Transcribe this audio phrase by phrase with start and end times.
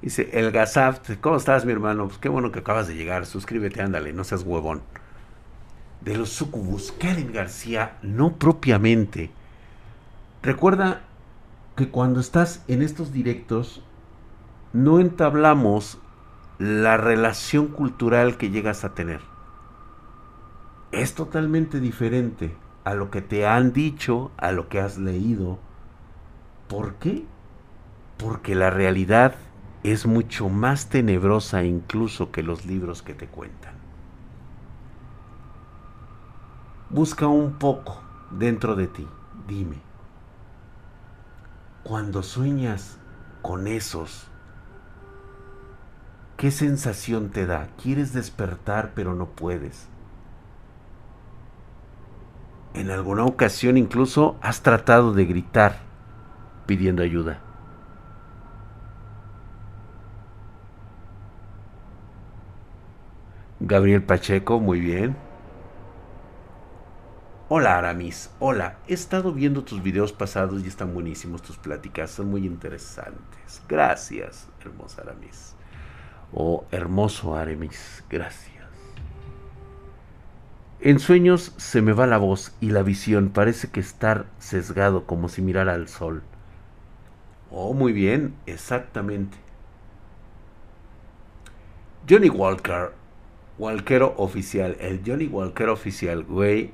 [0.00, 2.06] Dice, el Gazaft, ¿cómo estás mi hermano?
[2.06, 4.82] Pues qué bueno que acabas de llegar, suscríbete, ándale, no seas huevón.
[6.00, 9.30] De los sucubus, Karen García, no propiamente.
[10.40, 11.00] Recuerda
[11.74, 13.82] que cuando estás en estos directos,
[14.72, 15.98] no entablamos
[16.58, 19.20] la relación cultural que llegas a tener.
[20.92, 22.54] Es totalmente diferente
[22.84, 25.58] a lo que te han dicho, a lo que has leído.
[26.68, 27.24] ¿Por qué?
[28.16, 29.34] Porque la realidad
[29.82, 33.74] es mucho más tenebrosa incluso que los libros que te cuentan.
[36.90, 38.00] Busca un poco
[38.30, 39.06] dentro de ti,
[39.46, 39.76] dime,
[41.82, 42.98] cuando sueñas
[43.42, 44.26] con esos,
[46.36, 47.68] ¿qué sensación te da?
[47.82, 49.88] ¿Quieres despertar pero no puedes?
[52.74, 55.78] En alguna ocasión incluso has tratado de gritar
[56.66, 57.47] pidiendo ayuda.
[63.60, 65.16] Gabriel Pacheco, muy bien.
[67.48, 72.30] Hola Aramis, hola, he estado viendo tus videos pasados y están buenísimos tus pláticas, son
[72.30, 73.62] muy interesantes.
[73.68, 75.56] Gracias, hermosa Aramis.
[76.32, 78.58] O hermoso Aramis, gracias.
[80.80, 85.28] En sueños se me va la voz y la visión parece que estar sesgado como
[85.28, 86.22] si mirara al sol.
[87.50, 89.36] Oh, muy bien, exactamente.
[92.08, 92.92] Johnny Walker,
[93.58, 96.70] Walkero oficial, el Johnny Walker oficial, güey.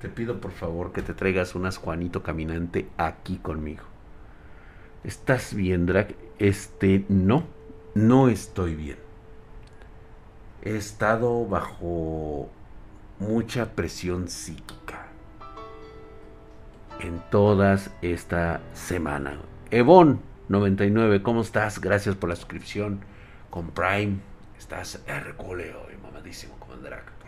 [0.00, 3.84] Te pido por favor que te traigas unas Juanito Caminante aquí conmigo.
[5.04, 6.14] ¿Estás bien, Drag?
[6.38, 7.44] Este, no,
[7.94, 8.98] no estoy bien.
[10.62, 12.48] He estado bajo
[13.20, 15.06] mucha presión psíquica
[17.00, 19.38] en todas esta semana.
[19.70, 21.80] Evon 99, ¿cómo estás?
[21.80, 23.00] Gracias por la suscripción
[23.50, 24.18] con Prime.
[24.58, 25.87] Estás herculeo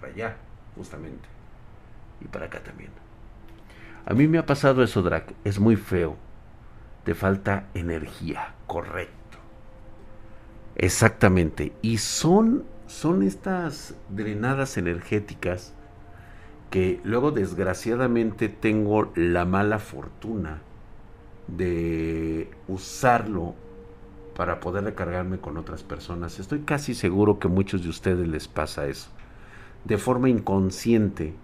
[0.01, 0.37] por allá,
[0.75, 1.29] justamente.
[2.21, 2.91] Y para acá también.
[4.06, 5.34] A mí me ha pasado eso, drag.
[5.44, 6.16] Es muy feo.
[7.05, 9.38] Te falta energía, correcto.
[10.77, 11.72] Exactamente.
[11.83, 15.75] Y son, son estas drenadas energéticas
[16.71, 20.62] que luego desgraciadamente tengo la mala fortuna
[21.49, 23.55] de usarlo
[24.37, 26.38] para poder recargarme con otras personas.
[26.38, 29.11] Estoy casi seguro que muchos de ustedes les pasa eso.
[29.85, 31.35] De forma inconsciente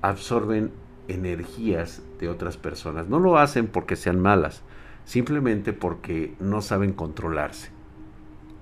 [0.00, 0.72] absorben
[1.08, 3.08] energías de otras personas.
[3.08, 4.62] No lo hacen porque sean malas,
[5.04, 7.70] simplemente porque no saben controlarse.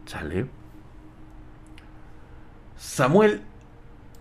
[0.06, 0.46] ¿Sale?
[2.76, 3.42] Samuel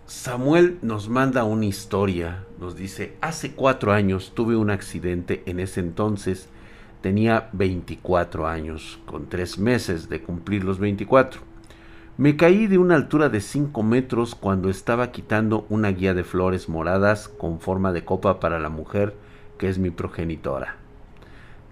[0.06, 5.78] Samuel nos manda una historia, nos dice, hace cuatro años tuve un accidente, en ese
[5.78, 6.48] entonces
[7.00, 11.40] Tenía 24 años, con tres meses de cumplir los 24.
[12.20, 16.68] Me caí de una altura de 5 metros cuando estaba quitando una guía de flores
[16.68, 19.14] moradas con forma de copa para la mujer
[19.56, 20.76] que es mi progenitora.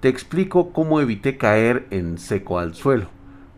[0.00, 3.08] Te explico cómo evité caer en seco al suelo.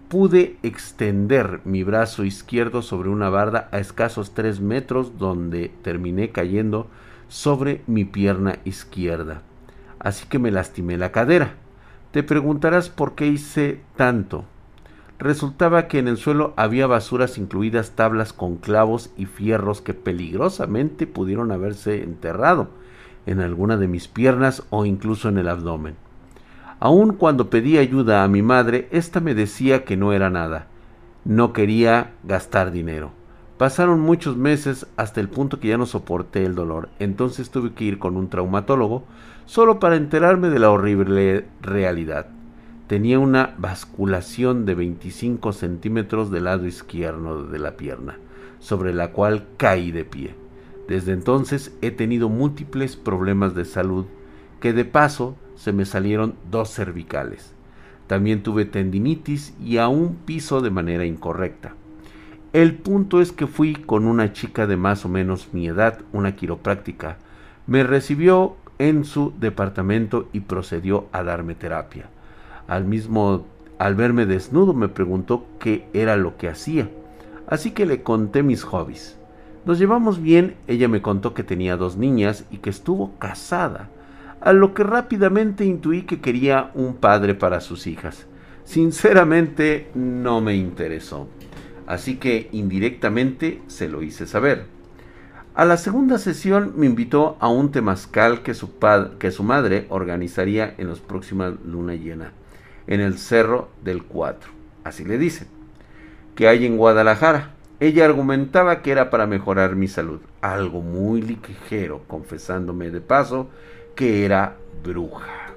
[0.08, 6.88] Pude extender mi brazo izquierdo sobre una barda a escasos 3 metros donde terminé cayendo
[7.28, 9.42] sobre mi pierna izquierda.
[10.00, 11.54] Así que me lastimé la cadera.
[12.10, 14.44] Te preguntarás por qué hice tanto.
[15.20, 21.06] Resultaba que en el suelo había basuras incluidas tablas con clavos y fierros que peligrosamente
[21.06, 22.70] pudieron haberse enterrado
[23.26, 25.96] en alguna de mis piernas o incluso en el abdomen.
[26.78, 30.68] Aun cuando pedí ayuda a mi madre, ésta me decía que no era nada.
[31.26, 33.10] No quería gastar dinero.
[33.58, 36.88] Pasaron muchos meses hasta el punto que ya no soporté el dolor.
[36.98, 39.04] Entonces tuve que ir con un traumatólogo
[39.44, 42.39] solo para enterarme de la horrible realidad.
[42.90, 48.18] Tenía una basculación de 25 centímetros del lado izquierdo de la pierna,
[48.58, 50.34] sobre la cual caí de pie.
[50.88, 54.06] Desde entonces he tenido múltiples problemas de salud,
[54.58, 57.54] que de paso se me salieron dos cervicales.
[58.08, 61.76] También tuve tendinitis y aún piso de manera incorrecta.
[62.52, 66.34] El punto es que fui con una chica de más o menos mi edad, una
[66.34, 67.18] quiropráctica.
[67.68, 72.10] Me recibió en su departamento y procedió a darme terapia.
[72.70, 73.46] Al mismo
[73.78, 76.88] al verme desnudo me preguntó qué era lo que hacía,
[77.48, 79.18] así que le conté mis hobbies.
[79.64, 83.88] Nos llevamos bien, ella me contó que tenía dos niñas y que estuvo casada,
[84.40, 88.28] a lo que rápidamente intuí que quería un padre para sus hijas.
[88.62, 91.26] Sinceramente no me interesó,
[91.88, 94.66] así que indirectamente se lo hice saber.
[95.56, 98.78] A la segunda sesión me invitó a un temazcal que su,
[99.18, 102.32] que su madre organizaría en las próximas luna llena,
[102.90, 104.50] en el Cerro del Cuatro.
[104.84, 105.48] así le dicen,
[106.34, 107.54] que hay en Guadalajara.
[107.78, 113.48] Ella argumentaba que era para mejorar mi salud, algo muy ligero, confesándome de paso
[113.94, 115.54] que era bruja.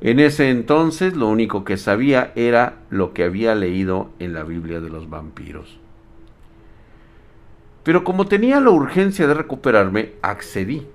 [0.00, 4.80] En ese entonces lo único que sabía era lo que había leído en la Biblia
[4.80, 5.78] de los vampiros.
[7.84, 10.86] Pero como tenía la urgencia de recuperarme, accedí.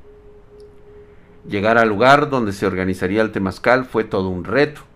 [1.48, 4.89] Llegar al lugar donde se organizaría el temazcal fue todo un reto.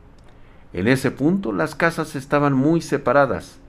[0.73, 3.59] En ese punto las casas estaban muy separadas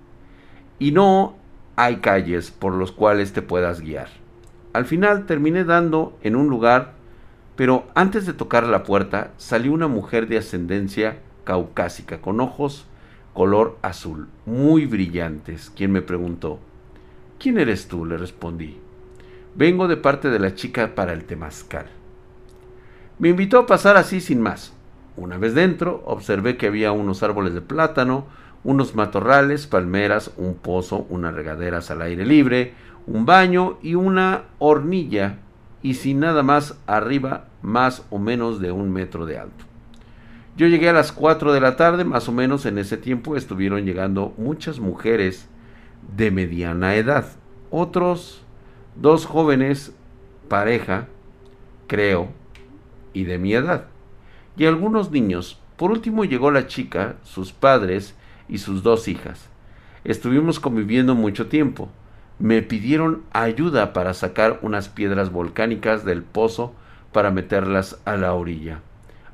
[0.79, 1.37] y no
[1.77, 4.09] hay calles por los cuales te puedas guiar.
[4.73, 6.93] Al final terminé dando en un lugar,
[7.57, 12.87] pero antes de tocar la puerta salió una mujer de ascendencia caucásica con ojos
[13.35, 16.61] color azul, muy brillantes, quien me preguntó,
[17.39, 18.07] ¿Quién eres tú?
[18.07, 18.79] le respondí.
[19.57, 21.87] Vengo de parte de la chica para el temazcal.
[23.19, 24.73] Me invitó a pasar así sin más.
[25.17, 28.27] Una vez dentro, observé que había unos árboles de plátano,
[28.65, 32.75] unos matorrales, palmeras, un pozo, unas regaderas al aire libre,
[33.07, 35.39] un baño y una hornilla,
[35.83, 39.65] y sin nada más arriba, más o menos de un metro de alto.
[40.57, 43.85] Yo llegué a las 4 de la tarde, más o menos en ese tiempo estuvieron
[43.85, 45.49] llegando muchas mujeres
[46.17, 47.27] de mediana edad.
[47.71, 48.45] Otros
[48.95, 49.95] dos jóvenes,
[50.49, 51.09] pareja,
[51.87, 52.29] creo,
[53.13, 53.87] y de mi edad.
[54.57, 55.59] Y algunos niños.
[55.77, 58.15] Por último llegó la chica, sus padres
[58.49, 59.49] y sus dos hijas.
[60.05, 61.89] Estuvimos conviviendo mucho tiempo.
[62.39, 66.75] Me pidieron ayuda para sacar unas piedras volcánicas del pozo
[67.13, 68.81] para meterlas a la orilla.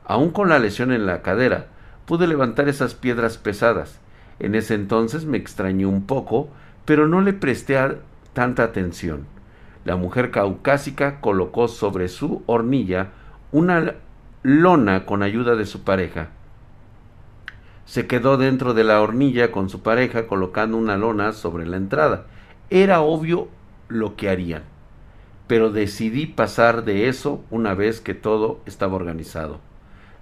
[0.04, 1.66] Aún con la lesión en la cadera,
[2.06, 4.00] pude levantar esas piedras pesadas.
[4.38, 6.48] En ese entonces me extrañó un poco,
[6.84, 7.78] pero no le presté
[8.32, 9.26] tanta atención.
[9.84, 13.08] La mujer caucásica colocó sobre su hornilla
[13.52, 13.94] una
[14.42, 16.30] lona con ayuda de su pareja.
[17.84, 22.26] Se quedó dentro de la hornilla con su pareja colocando una lona sobre la entrada.
[22.70, 23.48] Era obvio
[23.88, 24.62] lo que harían,
[25.46, 29.60] pero decidí pasar de eso una vez que todo estaba organizado.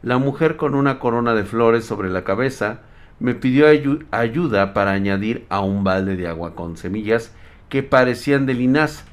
[0.03, 2.81] La mujer con una corona de flores sobre la cabeza
[3.21, 3.67] me pidió
[4.11, 7.35] ayuda para añadir a un balde de agua con semillas
[7.69, 9.05] que parecían de linaza.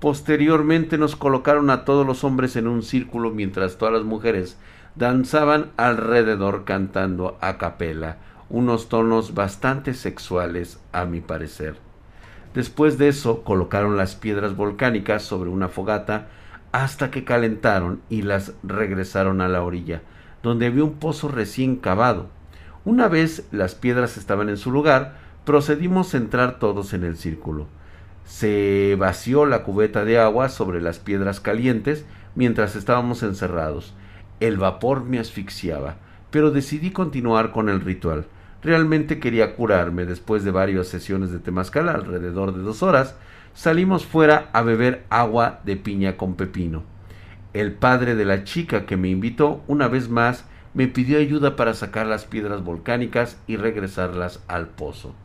[0.00, 4.56] Posteriormente nos colocaron a todos los hombres en un círculo mientras todas las mujeres
[4.96, 8.16] danzaban alrededor cantando a capela,
[8.48, 11.76] unos tonos bastante sexuales a mi parecer.
[12.54, 16.28] Después de eso colocaron las piedras volcánicas sobre una fogata
[16.72, 20.00] hasta que calentaron y las regresaron a la orilla,
[20.42, 22.28] donde había un pozo recién cavado.
[22.86, 27.66] Una vez las piedras estaban en su lugar, procedimos a entrar todos en el círculo.
[28.30, 32.06] Se vació la cubeta de agua sobre las piedras calientes
[32.36, 33.92] mientras estábamos encerrados.
[34.38, 35.96] El vapor me asfixiaba,
[36.30, 38.26] pero decidí continuar con el ritual.
[38.62, 43.16] Realmente quería curarme después de varias sesiones de temazcal, alrededor de dos horas.
[43.52, 46.84] Salimos fuera a beber agua de piña con pepino.
[47.52, 51.74] El padre de la chica que me invitó una vez más me pidió ayuda para
[51.74, 55.16] sacar las piedras volcánicas y regresarlas al pozo,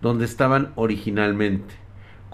[0.00, 1.83] donde estaban originalmente.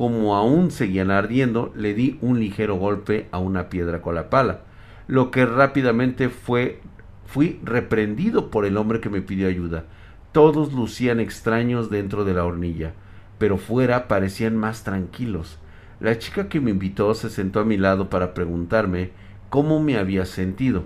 [0.00, 4.62] Como aún seguían ardiendo, le di un ligero golpe a una piedra con la pala,
[5.06, 6.80] lo que rápidamente fue
[7.26, 9.84] fui reprendido por el hombre que me pidió ayuda.
[10.32, 12.94] Todos lucían extraños dentro de la hornilla,
[13.36, 15.58] pero fuera parecían más tranquilos.
[16.00, 19.10] La chica que me invitó se sentó a mi lado para preguntarme
[19.50, 20.84] cómo me había sentido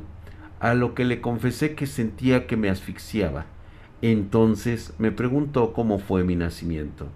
[0.59, 3.47] a lo que le confesé que sentía que me asfixiaba.
[4.03, 7.07] Entonces me preguntó cómo fue mi nacimiento.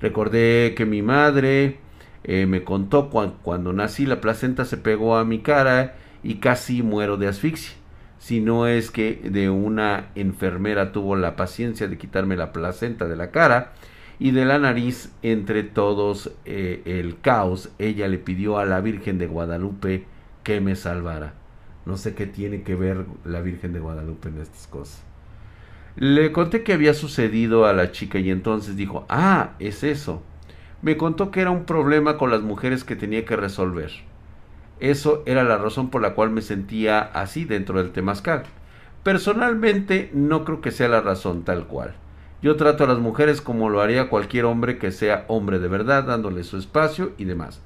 [0.00, 1.78] Recordé que mi madre
[2.24, 7.16] eh, me contó cuando nací la placenta se pegó a mi cara y casi muero
[7.16, 7.74] de asfixia.
[8.18, 13.16] Si no es que de una enfermera tuvo la paciencia de quitarme la placenta de
[13.16, 13.72] la cara
[14.18, 19.18] y de la nariz entre todos eh, el caos, ella le pidió a la Virgen
[19.18, 20.04] de Guadalupe
[20.42, 21.34] que me salvara.
[21.86, 25.07] No sé qué tiene que ver la Virgen de Guadalupe en estas cosas.
[25.98, 30.22] Le conté que había sucedido a la chica y entonces dijo, ah, es eso.
[30.80, 33.90] Me contó que era un problema con las mujeres que tenía que resolver.
[34.78, 38.44] Eso era la razón por la cual me sentía así dentro del temazcal.
[39.02, 41.96] Personalmente no creo que sea la razón tal cual.
[42.42, 46.04] Yo trato a las mujeres como lo haría cualquier hombre que sea hombre de verdad,
[46.04, 47.60] dándole su espacio y demás.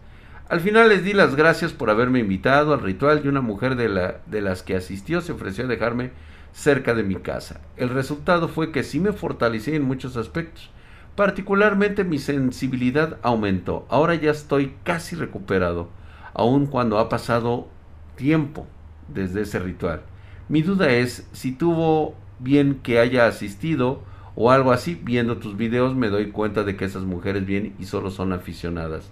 [0.49, 3.91] Al final les di las gracias por haberme invitado al ritual y una mujer de,
[3.91, 6.13] la, de las que asistió se ofreció a dejarme
[6.53, 7.61] cerca de mi casa.
[7.77, 10.71] El resultado fue que sí me fortalecí en muchos aspectos.
[11.17, 13.87] Particularmente mi sensibilidad aumentó.
[13.89, 15.89] Ahora ya estoy casi recuperado,
[16.33, 17.69] aun cuando ha pasado
[18.17, 18.67] tiempo
[19.09, 20.03] desde ese ritual.
[20.49, 24.03] Mi duda es si tuvo bien que haya asistido
[24.35, 24.99] o algo así.
[25.03, 29.11] Viendo tus videos me doy cuenta de que esas mujeres vienen y solo son aficionadas.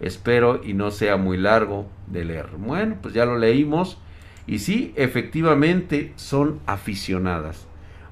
[0.00, 2.48] Espero y no sea muy largo de leer.
[2.58, 3.98] Bueno, pues ya lo leímos.
[4.46, 7.66] Y sí, efectivamente son aficionadas.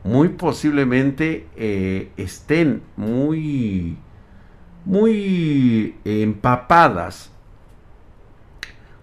[0.05, 3.99] Muy posiblemente eh, estén muy,
[4.85, 7.31] muy empapadas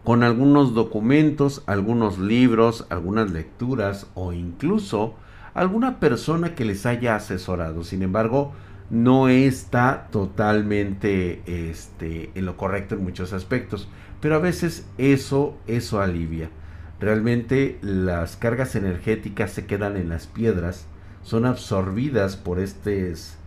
[0.04, 5.16] con algunos documentos, algunos libros, algunas lecturas o incluso
[5.54, 7.84] alguna persona que les haya asesorado.
[7.84, 8.54] Sin embargo,
[8.90, 13.90] no está totalmente este, en lo correcto en muchos aspectos,
[14.22, 16.52] pero a veces eso, eso alivia.
[17.00, 20.86] Realmente las cargas energéticas se quedan en las piedras,
[21.24, 23.38] son absorbidas por, estes,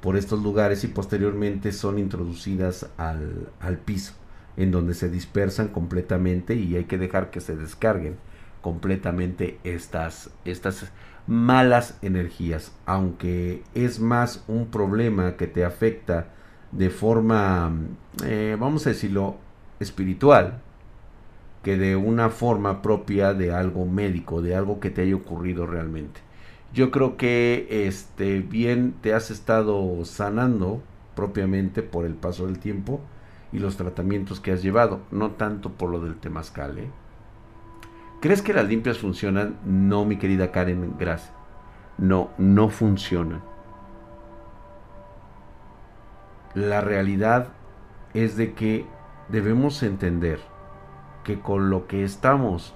[0.00, 4.14] por estos lugares y posteriormente son introducidas al, al piso,
[4.56, 8.16] en donde se dispersan completamente y hay que dejar que se descarguen
[8.60, 10.92] completamente estas, estas
[11.26, 16.28] malas energías, aunque es más un problema que te afecta
[16.72, 17.72] de forma,
[18.24, 19.36] eh, vamos a decirlo,
[19.80, 20.60] espiritual,
[21.62, 26.20] que de una forma propia de algo médico, de algo que te haya ocurrido realmente.
[26.72, 30.82] Yo creo que este bien te has estado sanando
[31.14, 33.00] propiamente por el paso del tiempo
[33.52, 36.90] y los tratamientos que has llevado, no tanto por lo del temazcal, ¿eh?
[38.20, 39.56] ¿Crees que las limpias funcionan?
[39.64, 41.32] No, mi querida Karen, gracias.
[41.96, 43.42] No, no funcionan.
[46.54, 47.48] La realidad
[48.12, 48.84] es de que
[49.30, 50.40] debemos entender
[51.24, 52.74] que con lo que estamos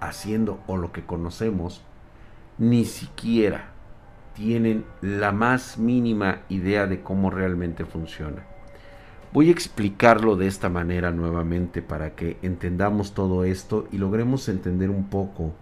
[0.00, 1.82] haciendo o lo que conocemos,
[2.58, 3.70] ni siquiera
[4.34, 8.44] tienen la más mínima idea de cómo realmente funciona.
[9.32, 14.90] Voy a explicarlo de esta manera nuevamente para que entendamos todo esto y logremos entender
[14.90, 15.54] un poco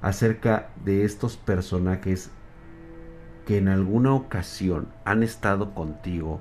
[0.00, 2.30] acerca de estos personajes
[3.46, 6.40] que en alguna ocasión han estado contigo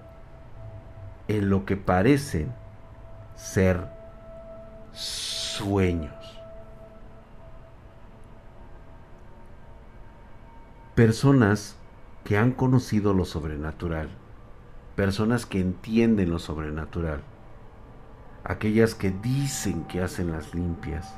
[1.27, 2.51] en lo que parecen
[3.35, 3.87] ser
[4.93, 6.13] sueños.
[10.95, 11.75] Personas
[12.23, 14.09] que han conocido lo sobrenatural
[14.95, 17.21] personas que entienden lo sobrenatural,
[18.43, 21.15] aquellas que dicen que hacen las limpias.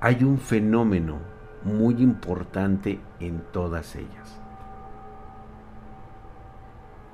[0.00, 1.18] Hay un fenómeno
[1.62, 4.40] muy importante en todas ellas.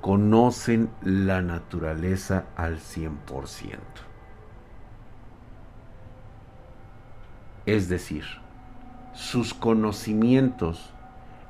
[0.01, 4.10] Conocen la naturaleza al 100%.
[7.65, 8.23] Es decir,
[9.13, 10.91] sus conocimientos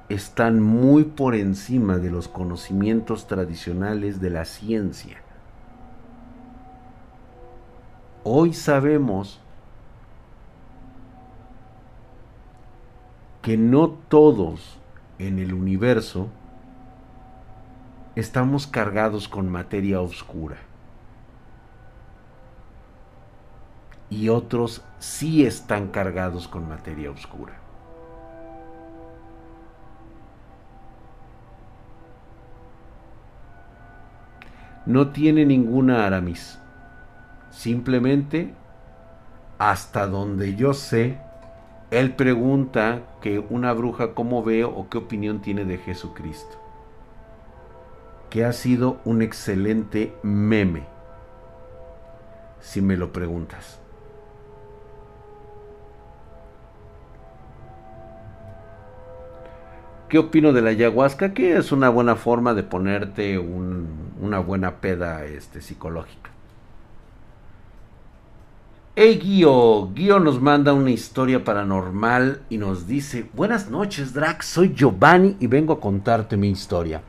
[0.10, 5.22] están muy por encima de los conocimientos tradicionales de la ciencia.
[8.24, 9.40] Hoy sabemos
[13.42, 14.78] que no todos
[15.18, 16.28] en el universo
[18.16, 20.58] estamos cargados con materia oscura.
[24.12, 27.62] Y otros sí están cargados con materia oscura.
[34.86, 36.60] no tiene ninguna Aramis.
[37.50, 38.54] Simplemente,
[39.58, 41.20] hasta donde yo sé,
[41.92, 46.58] él pregunta que una bruja cómo ve o qué opinión tiene de Jesucristo.
[48.30, 50.84] Que ha sido un excelente meme,
[52.62, 53.81] si me lo preguntas.
[60.12, 61.34] ¿Qué opino de la ayahuasca?
[61.34, 66.30] Que es una buena forma de ponerte una buena peda este, psicológica.
[68.94, 74.74] Hey Guío, Guío nos manda una historia paranormal y nos dice, buenas noches Drax, soy
[74.76, 77.02] Giovanni y vengo a contarte mi historia.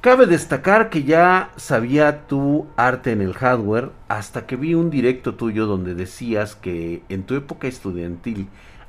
[0.00, 5.34] Cabe destacar que ya sabía tu arte en el hardware hasta que vi un directo
[5.34, 8.46] tuyo donde decías que en tu época estudiantil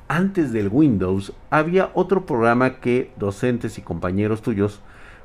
[0.08, 4.80] antes del Windows había otro programa que docentes y compañeros tuyos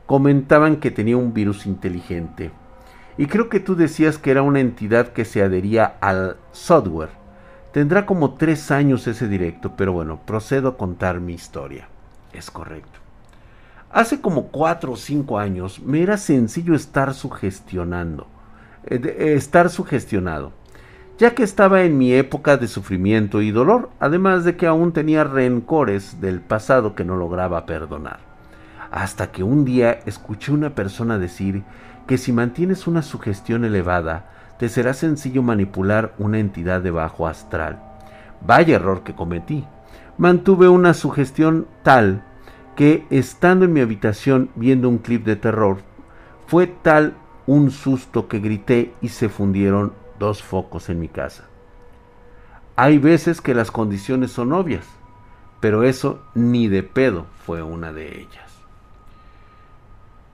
[0.06, 2.52] comentaban que tenía un virus inteligente.
[3.18, 7.10] Y creo que tú decías que era una entidad que se adhería al software.
[7.72, 11.88] Tendrá como tres años ese directo, pero bueno, procedo a contar mi historia.
[12.34, 13.00] Es correcto.
[13.92, 18.28] Hace como cuatro o cinco años me era sencillo estar sugestionando.
[18.86, 20.54] Eh, eh, estar sugestionado
[21.22, 25.24] ya que estaba en mi época de sufrimiento y dolor, además de que aún tenía
[25.24, 28.22] rencores del pasado que no lograba perdonar.
[28.90, 31.62] Hasta que un día escuché una persona decir
[32.08, 37.80] que si mantienes una sugestión elevada, te será sencillo manipular una entidad de bajo astral.
[38.44, 39.63] Vaya error que cometí.
[40.18, 42.24] Mantuve una sugestión tal
[42.75, 45.84] que estando en mi habitación viendo un clip de terror,
[46.48, 47.13] fue tal
[47.46, 51.46] un susto que grité y se fundieron dos focos en mi casa.
[52.75, 54.86] Hay veces que las condiciones son obvias,
[55.60, 58.51] pero eso ni de pedo fue una de ellas.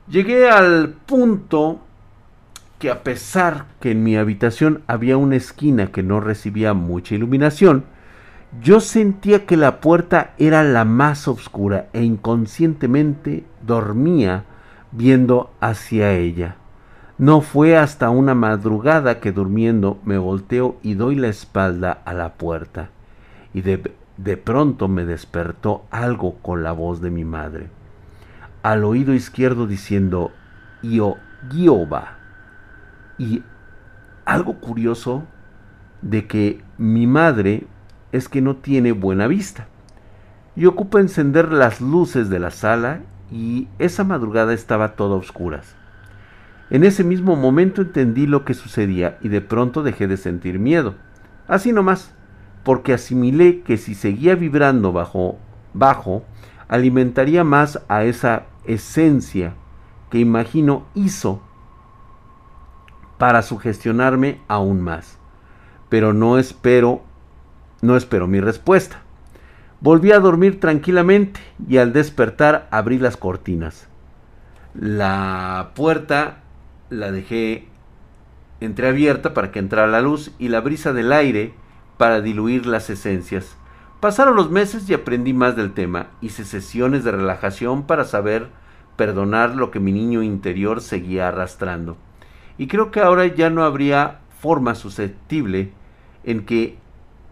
[0.10, 1.79] Llegué al punto
[2.79, 7.86] que a pesar que en mi habitación había una esquina que no recibía mucha iluminación,
[8.62, 14.44] yo sentía que la puerta era la más oscura e inconscientemente dormía
[14.91, 16.58] viendo hacia ella.
[17.17, 22.33] No fue hasta una madrugada que durmiendo me volteo y doy la espalda a la
[22.33, 22.89] puerta,
[23.55, 27.69] y de, de pronto me despertó algo con la voz de mi madre,
[28.62, 30.31] al oído izquierdo diciendo,
[30.83, 31.15] Yo,
[31.51, 32.17] Jehová.
[33.17, 33.41] Y
[34.25, 35.24] algo curioso
[36.03, 37.65] de que mi madre
[38.12, 39.67] es que no tiene buena vista
[40.55, 45.75] y ocupa encender las luces de la sala y esa madrugada estaba toda a oscuras.
[46.69, 50.95] En ese mismo momento entendí lo que sucedía y de pronto dejé de sentir miedo.
[51.47, 52.13] Así nomás,
[52.63, 55.38] porque asimilé que si seguía vibrando bajo,
[55.74, 56.25] bajo,
[56.67, 59.53] alimentaría más a esa esencia
[60.09, 61.41] que imagino hizo
[63.17, 65.17] para sugestionarme aún más.
[65.88, 67.01] Pero no espero,
[67.81, 69.01] no espero mi respuesta.
[69.79, 73.88] Volví a dormir tranquilamente y al despertar abrí las cortinas.
[74.74, 76.39] La puerta
[76.89, 77.67] la dejé
[78.60, 81.53] entreabierta para que entrara la luz y la brisa del aire
[81.98, 83.58] para diluir las esencias.
[84.00, 86.08] Pasaron los meses y aprendí más del tema.
[86.22, 88.50] Hice sesiones de relajación para saber
[88.96, 91.98] perdonar lo que mi niño interior seguía arrastrando.
[92.58, 95.72] Y creo que ahora ya no habría forma susceptible
[96.24, 96.77] en que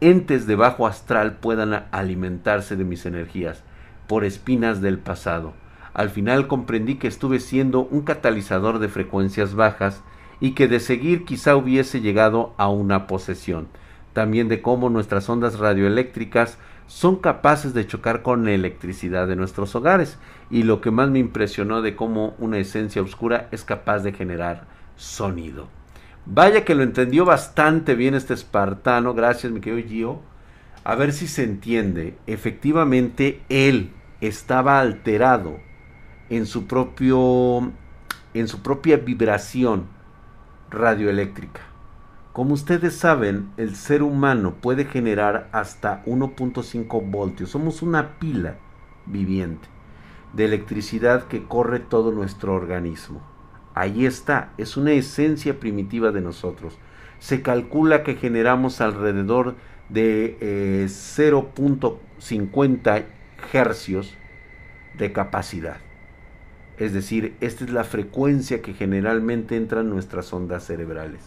[0.01, 3.63] entes de bajo astral puedan alimentarse de mis energías
[4.07, 5.53] por espinas del pasado.
[5.95, 10.03] Al final comprendí que estuve siendo un catalizador de frecuencias bajas
[10.41, 13.69] y que de seguir quizá hubiese llegado a una posesión.
[14.11, 19.73] También de cómo nuestras ondas radioeléctricas son capaces de chocar con la electricidad de nuestros
[19.73, 20.19] hogares
[20.51, 24.67] y lo que más me impresionó de cómo una esencia oscura es capaz de generar
[24.97, 25.69] sonido.
[26.25, 30.19] Vaya que lo entendió bastante bien este espartano, gracias mi querido Gio.
[30.83, 32.17] A ver si se entiende.
[32.27, 35.57] Efectivamente, él estaba alterado
[36.29, 37.71] en su propio
[38.33, 39.85] en su propia vibración
[40.69, 41.61] radioeléctrica.
[42.33, 47.49] Como ustedes saben, el ser humano puede generar hasta 1.5 voltios.
[47.49, 48.57] Somos una pila
[49.05, 49.69] viviente
[50.33, 53.21] de electricidad que corre todo nuestro organismo.
[53.73, 56.77] Ahí está, es una esencia primitiva de nosotros.
[57.19, 59.55] Se calcula que generamos alrededor
[59.87, 60.37] de
[60.89, 63.05] 0.50 eh,
[63.53, 64.13] hercios
[64.97, 65.84] de capacidad.
[66.77, 71.21] Es decir, esta es la frecuencia que generalmente entran nuestras ondas cerebrales.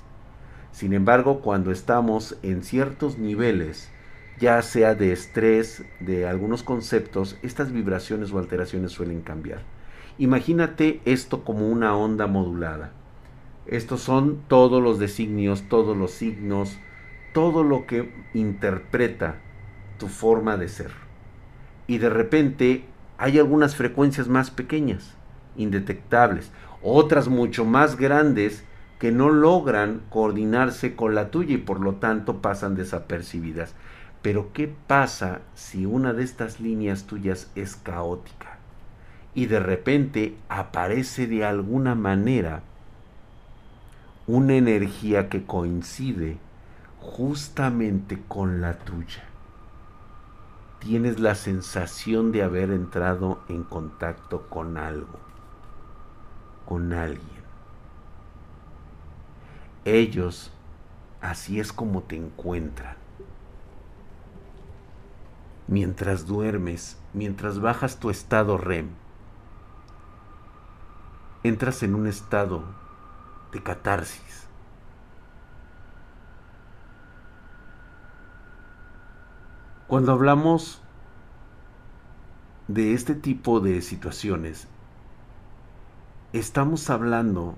[0.72, 3.90] Sin embargo, cuando estamos en ciertos niveles,
[4.38, 9.62] ya sea de estrés, de algunos conceptos, estas vibraciones o alteraciones suelen cambiar.
[10.18, 12.92] Imagínate esto como una onda modulada.
[13.66, 16.78] Estos son todos los designios, todos los signos,
[17.32, 19.40] todo lo que interpreta
[19.98, 20.92] tu forma de ser.
[21.86, 22.84] Y de repente
[23.16, 25.17] hay algunas frecuencias más pequeñas
[25.58, 26.50] indetectables,
[26.82, 28.64] otras mucho más grandes
[28.98, 33.74] que no logran coordinarse con la tuya y por lo tanto pasan desapercibidas.
[34.22, 38.58] Pero ¿qué pasa si una de estas líneas tuyas es caótica
[39.34, 42.62] y de repente aparece de alguna manera
[44.26, 46.38] una energía que coincide
[47.00, 49.22] justamente con la tuya?
[50.80, 55.27] Tienes la sensación de haber entrado en contacto con algo
[56.68, 57.26] con alguien.
[59.86, 60.52] Ellos,
[61.22, 62.94] así es como te encuentran.
[65.66, 68.90] Mientras duermes, mientras bajas tu estado REM,
[71.42, 72.62] entras en un estado
[73.50, 74.46] de catarsis.
[79.86, 80.82] Cuando hablamos
[82.66, 84.68] de este tipo de situaciones,
[86.32, 87.54] estamos hablando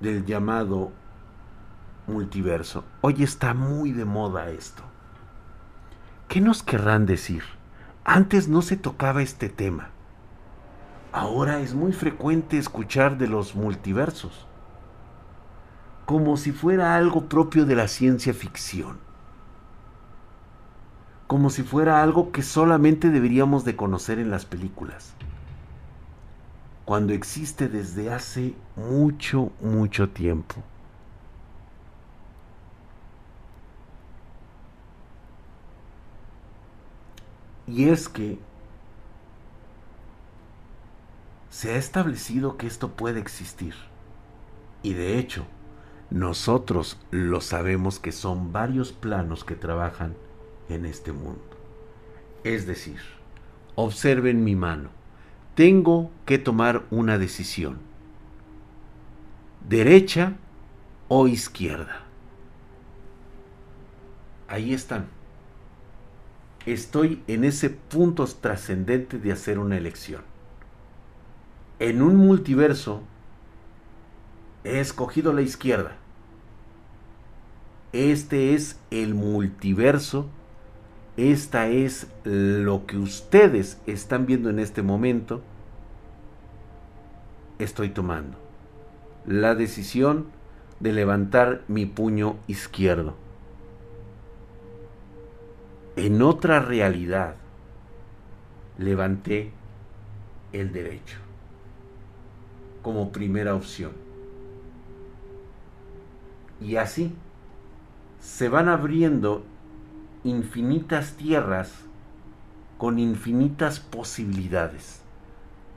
[0.00, 0.92] del llamado
[2.06, 2.84] multiverso.
[3.00, 4.82] Hoy está muy de moda esto.
[6.28, 7.42] ¿Qué nos querrán decir?
[8.04, 9.90] Antes no se tocaba este tema.
[11.12, 14.46] Ahora es muy frecuente escuchar de los multiversos,
[16.04, 18.98] como si fuera algo propio de la ciencia ficción,
[21.26, 25.14] como si fuera algo que solamente deberíamos de conocer en las películas.
[26.86, 30.62] Cuando existe desde hace mucho, mucho tiempo.
[37.66, 38.38] Y es que
[41.50, 43.74] se ha establecido que esto puede existir.
[44.84, 45.44] Y de hecho,
[46.10, 50.14] nosotros lo sabemos que son varios planos que trabajan
[50.68, 51.42] en este mundo.
[52.44, 53.00] Es decir,
[53.74, 54.95] observen mi mano.
[55.56, 57.78] Tengo que tomar una decisión.
[59.66, 60.34] Derecha
[61.08, 62.02] o izquierda.
[64.48, 65.06] Ahí están.
[66.66, 70.20] Estoy en ese punto trascendente de hacer una elección.
[71.78, 73.02] En un multiverso
[74.62, 75.96] he escogido la izquierda.
[77.94, 80.28] Este es el multiverso.
[81.16, 85.42] Esta es lo que ustedes están viendo en este momento.
[87.58, 88.36] Estoy tomando
[89.26, 90.26] la decisión
[90.78, 93.14] de levantar mi puño izquierdo.
[95.96, 97.36] En otra realidad,
[98.78, 99.52] levanté
[100.52, 101.16] el derecho
[102.82, 103.92] como primera opción.
[106.60, 107.12] Y así
[108.20, 109.44] se van abriendo
[110.26, 111.72] infinitas tierras
[112.78, 115.00] con infinitas posibilidades,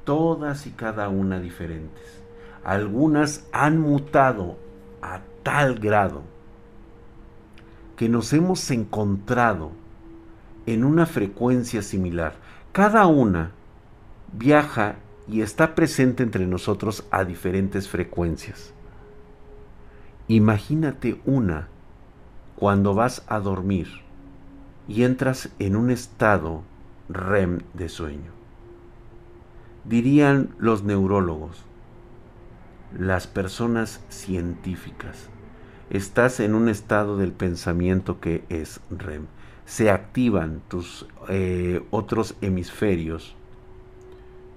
[0.04, 2.22] todas y cada una diferentes.
[2.64, 4.58] Algunas han mutado
[5.02, 6.24] a tal grado
[7.96, 9.72] que nos hemos encontrado
[10.66, 12.34] en una frecuencia similar.
[12.72, 13.52] Cada una
[14.34, 14.96] viaja
[15.28, 18.74] y está presente entre nosotros a diferentes frecuencias.
[20.28, 21.68] Imagínate una
[22.56, 24.09] cuando vas a dormir
[24.90, 26.64] y entras en un estado
[27.10, 28.32] REM de sueño.
[29.86, 31.64] Dirían los neurólogos,
[32.98, 35.30] las personas científicas,
[35.92, 39.28] estás en un estado del pensamiento que es REM.
[39.66, 43.36] Se activan tus eh, otros hemisferios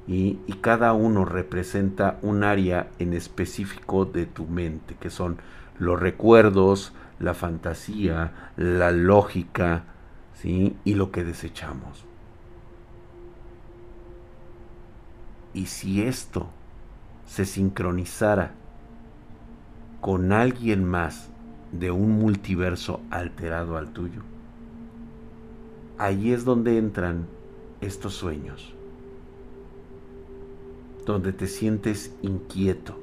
[0.08, 5.36] y, y, cada uno representa un área en específico de tu mente, que son
[5.78, 9.84] los recuerdos, la fantasía, la lógica,
[10.44, 12.04] Y lo que desechamos.
[15.54, 16.48] Y si esto
[17.26, 18.52] se sincronizara
[20.00, 21.28] con alguien más
[21.70, 24.22] de un multiverso alterado al tuyo,
[25.98, 27.26] ahí es donde entran
[27.80, 28.74] estos sueños,
[31.06, 32.98] donde te sientes inquieto,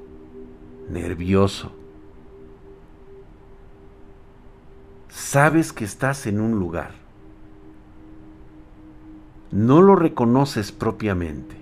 [0.90, 1.72] nervioso,
[5.08, 6.99] sabes que estás en un lugar.
[9.52, 11.56] No lo reconoces propiamente,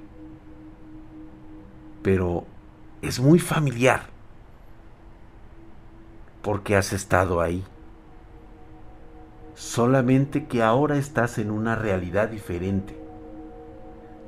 [2.03, 2.45] pero
[3.01, 4.11] es muy familiar
[6.43, 7.65] porque has estado ahí.
[9.55, 12.97] Solamente que ahora estás en una realidad diferente,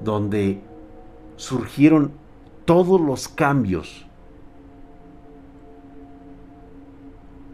[0.02, 0.62] donde
[1.36, 2.12] surgieron
[2.64, 4.06] todos los cambios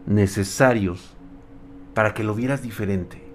[0.05, 1.13] necesarios
[1.93, 3.26] para que lo vieras diferente.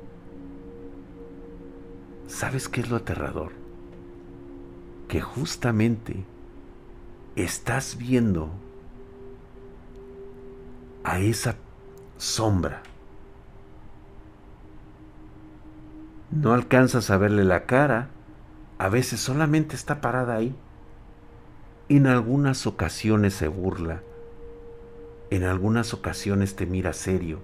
[2.32, 3.52] ¿Sabes qué es lo aterrador?
[5.06, 6.24] Que justamente
[7.36, 8.48] estás viendo
[11.04, 11.56] a esa
[12.16, 12.82] sombra.
[16.30, 18.08] No alcanzas a verle la cara,
[18.78, 20.56] a veces solamente está parada ahí.
[21.90, 24.00] En algunas ocasiones se burla,
[25.28, 27.40] en algunas ocasiones te mira serio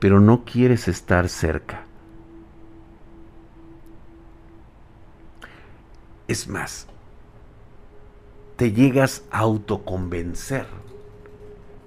[0.00, 1.84] pero no quieres estar cerca.
[6.30, 6.86] Es más,
[8.54, 10.64] te llegas a autoconvencer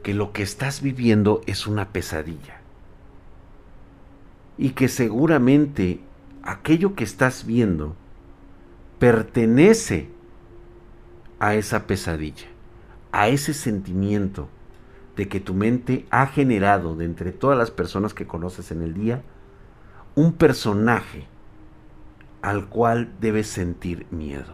[0.04, 2.60] que lo que estás viviendo es una pesadilla.
[4.58, 6.02] Y que seguramente
[6.42, 7.96] aquello que estás viendo
[9.00, 10.10] pertenece
[11.40, 12.48] a esa pesadilla,
[13.14, 14.50] a ese sentimiento
[15.16, 18.94] de que tu mente ha generado de entre todas las personas que conoces en el
[18.94, 19.24] día
[20.16, 21.28] un personaje
[22.44, 24.54] al cual debes sentir miedo.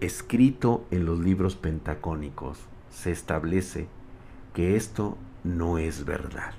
[0.00, 2.58] Escrito en los libros pentacónicos
[2.90, 3.88] se establece
[4.54, 6.54] que esto no es verdad.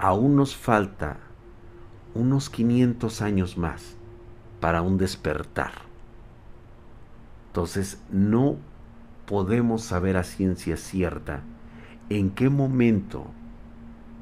[0.00, 1.18] Aún nos falta
[2.14, 3.94] unos 500 años más
[4.58, 5.72] para un despertar.
[7.46, 8.56] Entonces no
[9.24, 11.42] podemos saber a ciencia cierta
[12.08, 13.26] en qué momento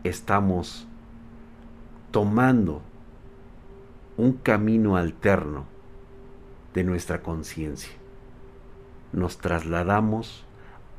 [0.04, 0.87] estamos
[2.10, 2.82] tomando
[4.16, 5.64] un camino alterno
[6.74, 7.92] de nuestra conciencia.
[9.12, 10.44] Nos trasladamos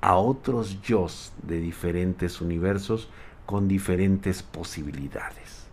[0.01, 1.07] a otros yo
[1.43, 3.09] de diferentes universos
[3.45, 5.67] con diferentes posibilidades.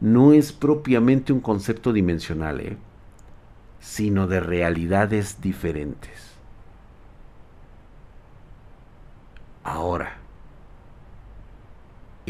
[0.00, 2.76] No es propiamente un concepto dimensional, ¿eh?
[3.80, 6.30] sino de realidades diferentes.
[9.62, 10.19] Ahora,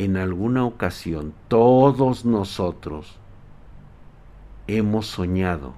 [0.05, 3.19] en alguna ocasión todos nosotros
[4.67, 5.75] hemos soñado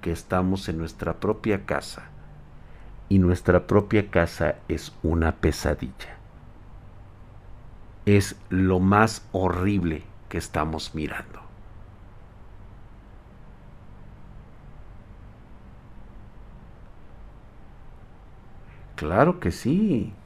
[0.00, 2.10] que estamos en nuestra propia casa
[3.08, 6.18] y nuestra propia casa es una pesadilla.
[8.06, 11.40] Es lo más horrible que estamos mirando.
[18.96, 20.19] Claro que sí.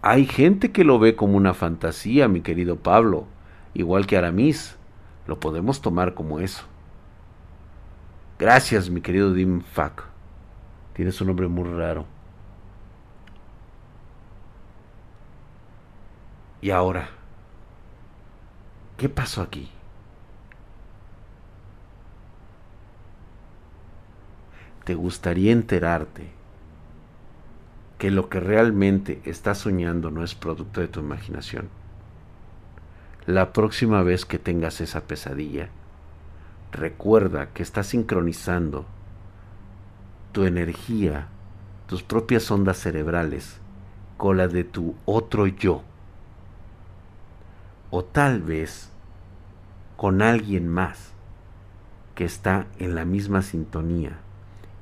[0.00, 3.26] Hay gente que lo ve como una fantasía, mi querido Pablo,
[3.74, 4.76] igual que Aramis.
[5.26, 6.64] Lo podemos tomar como eso.
[8.38, 10.04] Gracias, mi querido Dim Fak.
[10.94, 12.06] Tienes un nombre muy raro.
[16.60, 17.10] Y ahora,
[18.96, 19.68] ¿qué pasó aquí?
[24.84, 26.37] ¿Te gustaría enterarte
[27.98, 31.68] que lo que realmente estás soñando no es producto de tu imaginación?
[33.26, 35.68] La próxima vez que tengas esa pesadilla,
[36.72, 38.86] recuerda que estás sincronizando
[40.32, 41.26] tu energía,
[41.86, 43.58] tus propias ondas cerebrales,
[44.16, 45.82] con la de tu otro yo.
[47.90, 48.90] O tal vez
[49.96, 51.12] con alguien más
[52.14, 54.18] que está en la misma sintonía,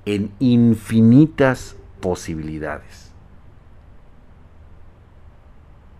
[0.04, 3.05] en infinitas posibilidades.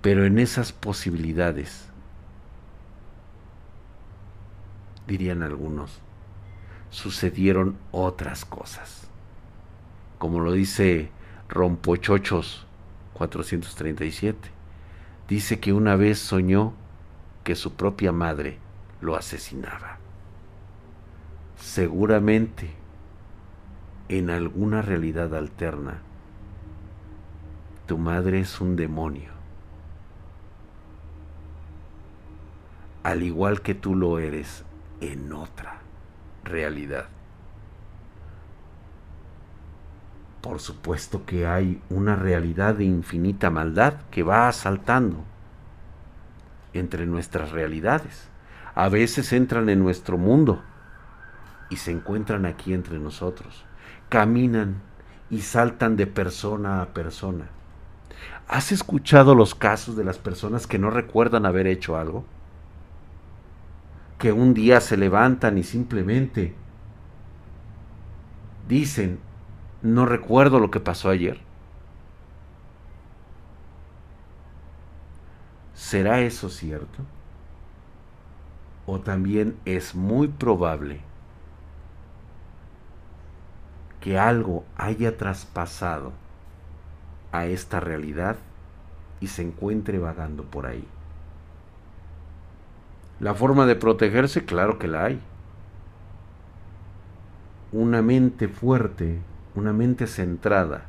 [0.07, 1.89] Pero en esas posibilidades
[5.09, 5.99] dirían algunos,
[6.91, 9.09] sucedieron otras cosas.
[10.19, 11.11] Como lo dice
[11.49, 12.69] Rompochochos
[13.15, 14.49] 437,
[15.27, 16.73] dice que una vez soñó
[17.43, 18.59] que su propia madre
[19.01, 19.99] lo asesinaba.
[21.57, 22.71] Seguramente
[24.09, 25.99] en alguna realidad alterna,
[27.87, 29.36] tu madre es un demonio,
[33.07, 34.65] al igual que tú lo eres
[35.01, 35.79] en otra
[36.43, 37.07] realidad.
[40.41, 45.23] Por supuesto que hay una realidad de infinita maldad que va asaltando
[46.73, 48.27] entre nuestras realidades.
[48.75, 50.65] A veces entran en nuestro mundo
[51.71, 53.65] y se encuentran aquí entre nosotros.
[54.09, 54.83] Caminan
[55.31, 57.47] y saltan de persona a persona.
[58.49, 62.25] ¿Has escuchado los casos de las personas que no recuerdan haber hecho algo?
[64.19, 66.55] Que un día se levantan y simplemente
[68.69, 69.19] dicen,
[69.83, 71.41] no recuerdo lo que pasó ayer.
[75.75, 77.05] ¿Será eso cierto?
[78.87, 81.01] ¿O también es muy probable
[84.01, 86.13] que algo haya traspasado
[87.33, 88.37] a esta realidad
[89.21, 90.87] y se encuentre vagando por ahí?
[93.19, 95.21] La forma de protegerse, claro que la hay.
[97.73, 99.21] Una mente fuerte,
[99.55, 100.87] una mente centrada,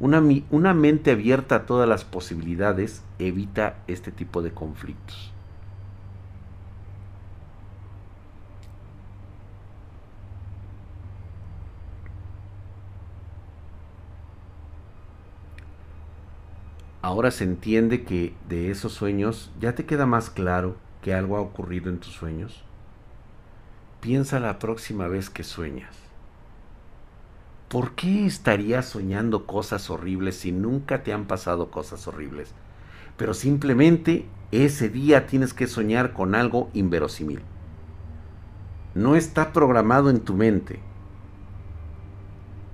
[0.00, 5.32] una, una, mente abierta a todas las posibilidades evita este tipo de conflictos.
[17.02, 21.40] Ahora se entiende que de esos sueños ya te queda más claro que algo ha
[21.40, 22.64] ocurrido en tus sueños?
[24.00, 25.94] Piensa la próxima vez que sueñas.
[27.68, 32.54] ¿Por qué estarías soñando cosas horribles si nunca te han pasado cosas horribles?
[33.16, 37.40] Pero simplemente ese día tienes que soñar con algo inverosímil.
[38.94, 40.80] No está programado en tu mente.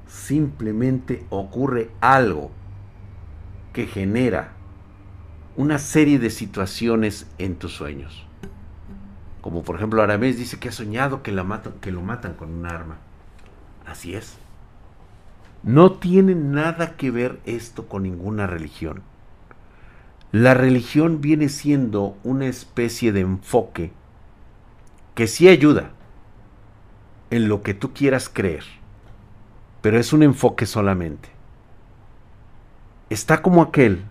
[0.07, 2.53] Simplemente ocurre algo
[3.73, 4.54] que genera
[5.57, 8.27] una serie de situaciones en tus sueños.
[9.41, 12.67] Como por ejemplo Aramés dice que ha soñado que, la que lo matan con un
[12.67, 12.97] arma.
[13.87, 14.37] Así es.
[15.63, 19.03] No tiene nada que ver esto con ninguna religión.
[20.33, 23.93] La religión viene siendo una especie de enfoque
[25.15, 25.93] que sí ayuda
[27.31, 28.65] en lo que tú quieras creer,
[29.81, 31.29] pero es un enfoque solamente.
[33.11, 34.05] Está como aquel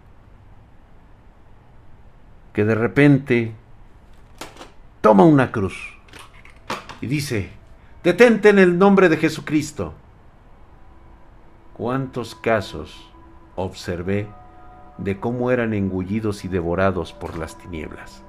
[2.54, 3.52] que de repente
[5.02, 5.98] toma una cruz
[7.02, 7.50] y dice,
[8.04, 9.94] detente en el nombre de Jesucristo.
[11.74, 13.12] cuántos casos
[13.56, 14.28] observé
[15.00, 18.24] de cómo eran engullidos y devorados por las tinieblas,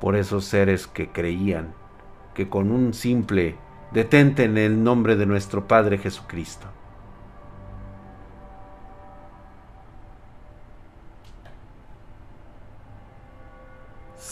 [0.00, 1.72] por esos seres que creían
[2.34, 3.56] que con un simple
[3.92, 6.66] detente en el nombre de nuestro Padre Jesucristo,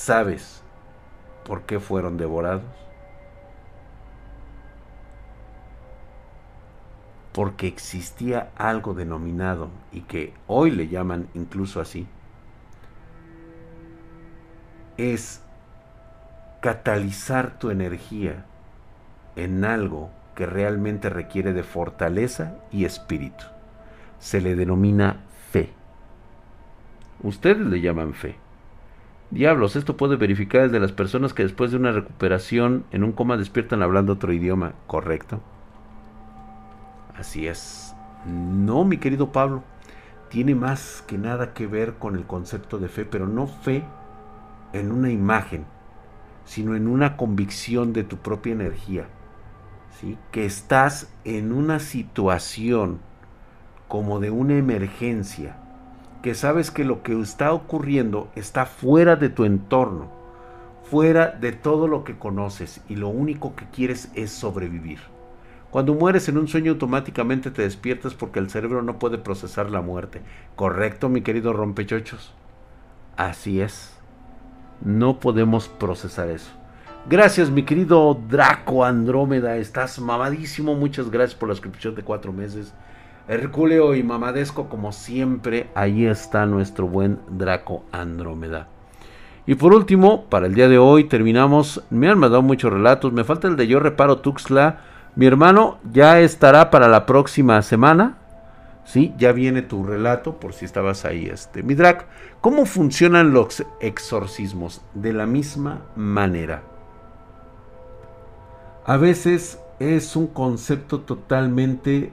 [0.04, 0.60] ¿Sabes
[1.44, 2.64] por qué fueron devorados?
[7.30, 12.08] Porque existía algo denominado y que hoy le llaman incluso así.
[14.96, 15.40] Es
[16.60, 18.44] catalizar tu energía
[19.36, 23.44] en algo que realmente requiere de fortaleza y espíritu.
[24.18, 25.20] Se le denomina
[25.52, 25.70] fe.
[27.22, 28.36] Ustedes le llaman fe.
[29.32, 33.12] Diablos, esto puede verificar el de las personas que después de una recuperación en un
[33.12, 35.40] coma despiertan hablando otro idioma, ¿correcto?
[37.16, 37.94] Así es.
[38.26, 39.64] No, mi querido Pablo,
[40.28, 43.84] tiene más que nada que ver con el concepto de fe, pero no fe
[44.74, 45.64] en una imagen,
[46.44, 49.06] sino en una convicción de tu propia energía.
[49.98, 50.18] ¿sí?
[50.30, 53.00] Que estás en una situación
[53.88, 55.56] como de una emergencia
[56.22, 60.10] que sabes que lo que está ocurriendo está fuera de tu entorno,
[60.84, 65.00] fuera de todo lo que conoces y lo único que quieres es sobrevivir.
[65.70, 69.80] Cuando mueres en un sueño automáticamente te despiertas porque el cerebro no puede procesar la
[69.80, 70.20] muerte.
[70.54, 72.34] ¿Correcto, mi querido rompechochos?
[73.16, 73.96] Así es.
[74.84, 76.50] No podemos procesar eso.
[77.08, 79.56] Gracias, mi querido Draco Andrómeda.
[79.56, 80.74] Estás mamadísimo.
[80.74, 82.74] Muchas gracias por la suscripción de cuatro meses.
[83.28, 88.68] Herculeo y Mamadesco, como siempre, ahí está nuestro buen Draco Andrómeda.
[89.46, 91.82] Y por último, para el día de hoy terminamos.
[91.90, 93.12] Me han mandado muchos relatos.
[93.12, 94.80] Me falta el de Yo Reparo Tuxla.
[95.16, 98.18] Mi hermano ya estará para la próxima semana.
[98.84, 101.26] Sí, ya viene tu relato, por si estabas ahí.
[101.26, 102.06] Este, mi Drac,
[102.40, 104.82] ¿cómo funcionan los exorcismos?
[104.94, 106.62] De la misma manera.
[108.84, 112.12] A veces es un concepto totalmente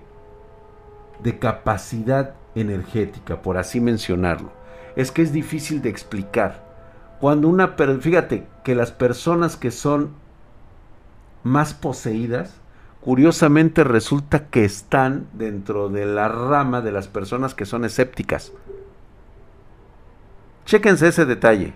[1.23, 4.51] de capacidad energética, por así mencionarlo.
[4.95, 6.63] Es que es difícil de explicar.
[7.19, 10.11] Cuando una, fíjate que las personas que son
[11.43, 12.55] más poseídas,
[13.01, 18.51] curiosamente resulta que están dentro de la rama de las personas que son escépticas.
[20.65, 21.73] Chéquense ese detalle.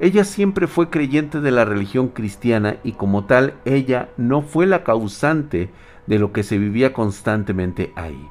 [0.00, 4.82] ella siempre fue creyente de la religión cristiana y como tal ella no fue la
[4.82, 5.70] causante
[6.06, 8.28] de lo que se vivía constantemente ahí.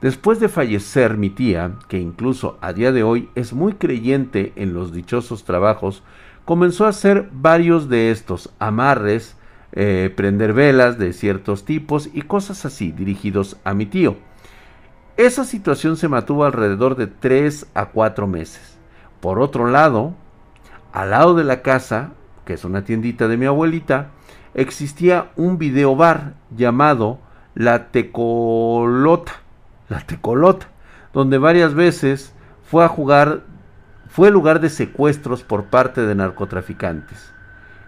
[0.00, 4.74] Después de fallecer mi tía, que incluso a día de hoy es muy creyente en
[4.74, 6.02] los dichosos trabajos,
[6.44, 9.36] comenzó a hacer varios de estos amarres,
[9.72, 14.16] eh, prender velas de ciertos tipos y cosas así dirigidos a mi tío.
[15.16, 18.76] Esa situación se mantuvo alrededor de 3 a 4 meses.
[19.20, 20.14] Por otro lado,
[20.96, 22.12] al lado de la casa,
[22.46, 24.12] que es una tiendita de mi abuelita,
[24.54, 27.18] existía un videobar llamado
[27.54, 29.32] La Tecolota,
[29.90, 30.68] La Tecolota,
[31.12, 32.32] donde varias veces
[32.62, 33.42] fue a jugar,
[34.08, 37.30] fue lugar de secuestros por parte de narcotraficantes,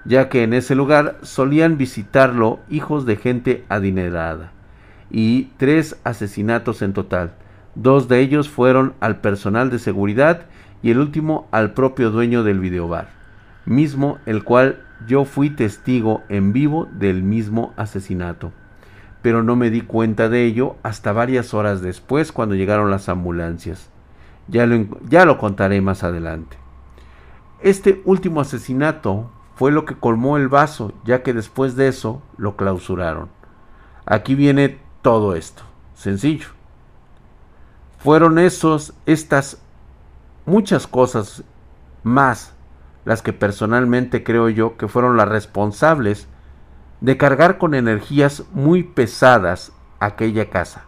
[0.04, 4.52] ya que en ese lugar solían visitarlo hijos de gente adinerada,
[5.10, 7.32] y tres asesinatos en total.
[7.74, 10.42] Dos de ellos fueron al personal de seguridad
[10.82, 13.08] y el último al propio dueño del videobar,
[13.64, 18.52] mismo el cual yo fui testigo en vivo del mismo asesinato.
[19.22, 23.90] Pero no me di cuenta de ello hasta varias horas después cuando llegaron las ambulancias.
[24.46, 26.56] Ya lo, ya lo contaré más adelante.
[27.60, 32.56] Este último asesinato fue lo que colmó el vaso, ya que después de eso lo
[32.56, 33.28] clausuraron.
[34.06, 35.64] Aquí viene todo esto?
[35.94, 36.46] Sencillo.
[37.98, 39.60] Fueron esos, estas
[40.48, 41.44] muchas cosas
[42.02, 42.54] más
[43.04, 46.26] las que personalmente creo yo que fueron las responsables
[47.00, 50.84] de cargar con energías muy pesadas aquella casa.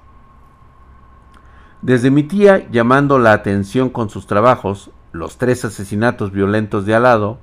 [1.82, 7.38] Desde mi tía llamando la atención con sus trabajos, los tres asesinatos violentos de alado,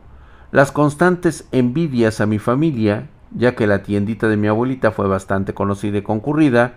[0.51, 5.53] las constantes envidias a mi familia, ya que la tiendita de mi abuelita fue bastante
[5.53, 6.75] conocida y concurrida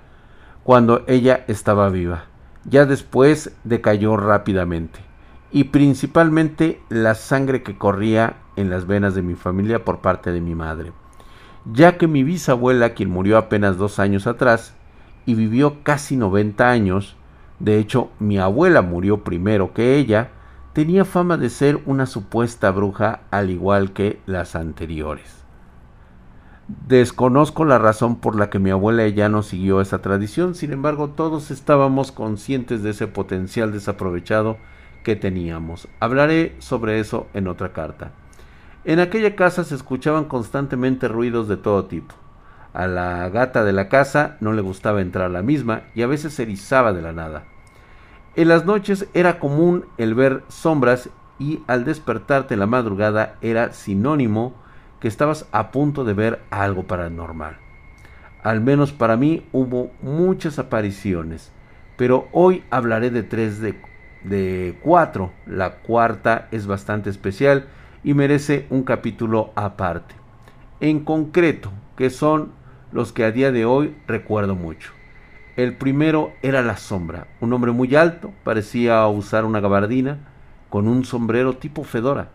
[0.64, 2.24] cuando ella estaba viva.
[2.64, 5.10] Ya después decayó rápidamente.
[5.53, 10.41] Y principalmente la sangre que corría en las venas de mi familia por parte de
[10.41, 10.93] mi madre.
[11.73, 14.75] Ya que mi bisabuela, quien murió apenas dos años atrás
[15.27, 17.17] y vivió casi 90 años,
[17.59, 20.31] de hecho mi abuela murió primero que ella,
[20.73, 25.41] tenía fama de ser una supuesta bruja al igual que las anteriores.
[26.87, 31.11] Desconozco la razón por la que mi abuela ya no siguió esa tradición, sin embargo
[31.11, 34.57] todos estábamos conscientes de ese potencial desaprovechado
[35.03, 35.89] que teníamos.
[36.01, 38.13] Hablaré sobre eso en otra carta.
[38.85, 42.15] En aquella casa se escuchaban constantemente ruidos de todo tipo.
[42.73, 46.07] A la gata de la casa no le gustaba entrar a la misma y a
[46.07, 47.45] veces se erizaba de la nada.
[48.37, 53.73] En las noches era común el ver sombras y al despertarte en la madrugada era
[53.73, 54.55] sinónimo
[55.01, 57.57] que estabas a punto de ver algo paranormal.
[58.43, 61.51] Al menos para mí hubo muchas apariciones,
[61.97, 63.81] pero hoy hablaré de tres de,
[64.25, 65.33] de cuatro.
[65.47, 67.66] La cuarta es bastante especial
[68.03, 70.14] y merece un capítulo aparte.
[70.81, 72.53] En concreto, que son
[72.93, 74.93] los que a día de hoy recuerdo mucho.
[75.57, 80.18] El primero era la sombra, un hombre muy alto, parecía usar una gabardina,
[80.71, 82.31] con un sombrero tipo fedora.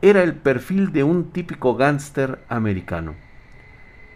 [0.00, 3.14] Era el perfil de un típico gángster americano.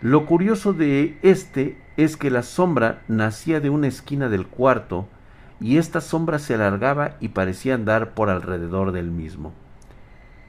[0.01, 5.09] Lo curioso de este es que la sombra nacía de una esquina del cuarto
[5.61, 9.53] y esta sombra se alargaba y parecía andar por alrededor del mismo,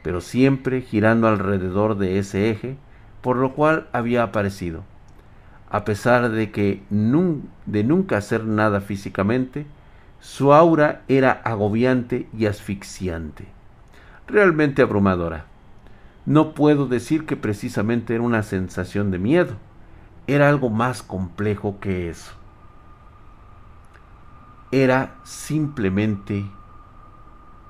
[0.03, 2.78] pero siempre girando alrededor de ese eje,
[3.22, 4.84] por lo cual había aparecido
[5.70, 9.68] a pesar de que de nunca hacer nada físicamente,
[10.20, 13.45] su aura era agobiante y asfixiante,
[14.28, 15.45] realmente abrumadora.
[16.26, 19.53] No puedo decir que precisamente era una sensación de miedo,
[20.28, 22.34] era algo más complejo que eso.
[24.72, 26.45] Era simplemente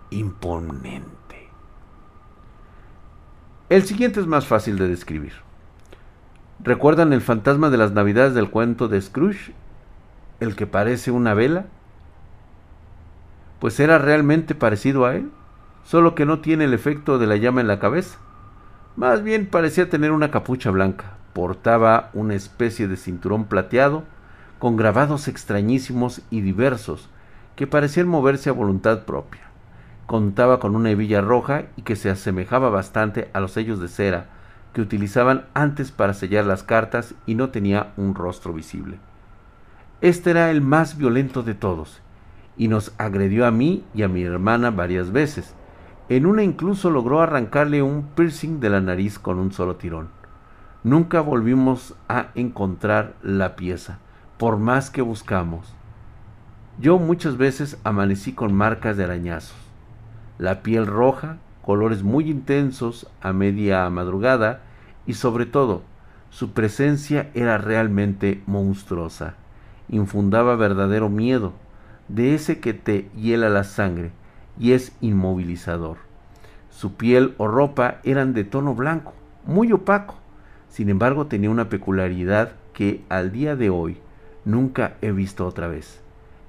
[0.10, 1.50] imponente.
[3.70, 5.34] El siguiente es más fácil de describir.
[6.62, 9.54] ¿Recuerdan el fantasma de las navidades del cuento de Scrooge?
[10.42, 11.68] ¿El que parece una vela?
[13.60, 15.32] Pues era realmente parecido a él,
[15.86, 18.18] solo que no tiene el efecto de la llama en la cabeza.
[18.98, 21.18] Más bien parecía tener una capucha blanca.
[21.32, 24.04] Portaba una especie de cinturón plateado
[24.60, 27.10] con grabados extrañísimos y diversos
[27.56, 29.42] que parecían moverse a voluntad propia.
[30.06, 34.28] Contaba con una hebilla roja y que se asemejaba bastante a los sellos de cera
[34.74, 39.00] que utilizaban antes para sellar las cartas y no tenía un rostro visible.
[40.02, 42.02] Este era el más violento de todos,
[42.58, 45.56] y nos agredió a mí y a mi hermana varias veces.
[46.08, 50.10] En una incluso logró arrancarle un piercing de la nariz con un solo tirón.
[50.84, 54.00] Nunca volvimos a encontrar la pieza,
[54.40, 55.76] por más que buscamos.
[56.80, 59.58] Yo muchas veces amanecí con marcas de arañazos.
[60.38, 64.62] La piel roja, colores muy intensos a media madrugada
[65.06, 65.82] y sobre todo
[66.30, 69.34] su presencia era realmente monstruosa,
[69.90, 71.52] infundaba verdadero miedo,
[72.08, 74.12] de ese que te hiela la sangre
[74.58, 75.98] y es inmovilizador.
[76.70, 79.14] Su piel o ropa eran de tono blanco,
[79.46, 80.16] muy opaco,
[80.70, 83.98] sin embargo tenía una peculiaridad que al día de hoy
[84.50, 86.02] nunca he visto otra vez.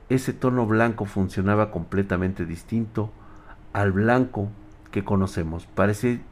[0.09, 3.11] Ese tono blanco funcionaba completamente distinto
[3.73, 4.49] al blanco
[4.91, 5.69] que conocemos.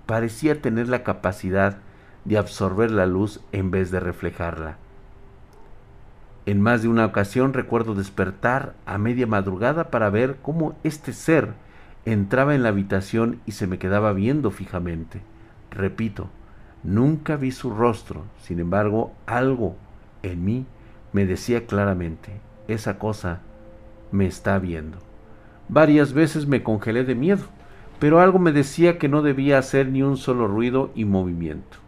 [0.07, 1.79] parecía tener la capacidad
[2.25, 4.77] de absorber la luz en vez de reflejarla.
[6.47, 11.53] En más de una ocasión recuerdo despertar a media madrugada para ver cómo este ser
[12.05, 15.21] entraba en la habitación y se me quedaba viendo fijamente.
[15.71, 16.31] Repito,
[16.83, 19.77] nunca vi su rostro, sin embargo algo
[20.23, 20.67] en mí
[21.13, 23.41] me decía claramente, esa cosa
[24.13, 24.99] me está viendo.
[25.69, 27.45] Varias veces me congelé de miedo
[27.99, 31.79] pero algo me decía que no debía hacer ni un solo ruido y movimiento.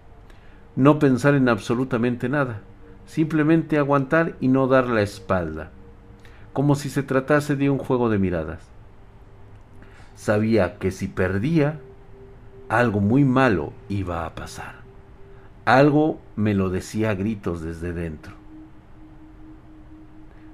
[0.76, 2.60] No pensar en absolutamente nada,
[3.06, 5.70] simplemente aguantar y no dar la espalda,
[6.52, 8.60] como si se tratase de un juego de miradas.
[10.16, 11.78] Sabía que si perdía,
[12.68, 14.80] algo muy malo iba a pasar.
[15.64, 18.39] Algo me lo decía a gritos desde dentro.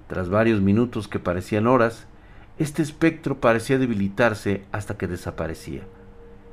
[0.09, 2.07] Tras varios minutos que parecían horas,
[2.59, 5.83] este espectro parecía debilitarse hasta que desaparecía.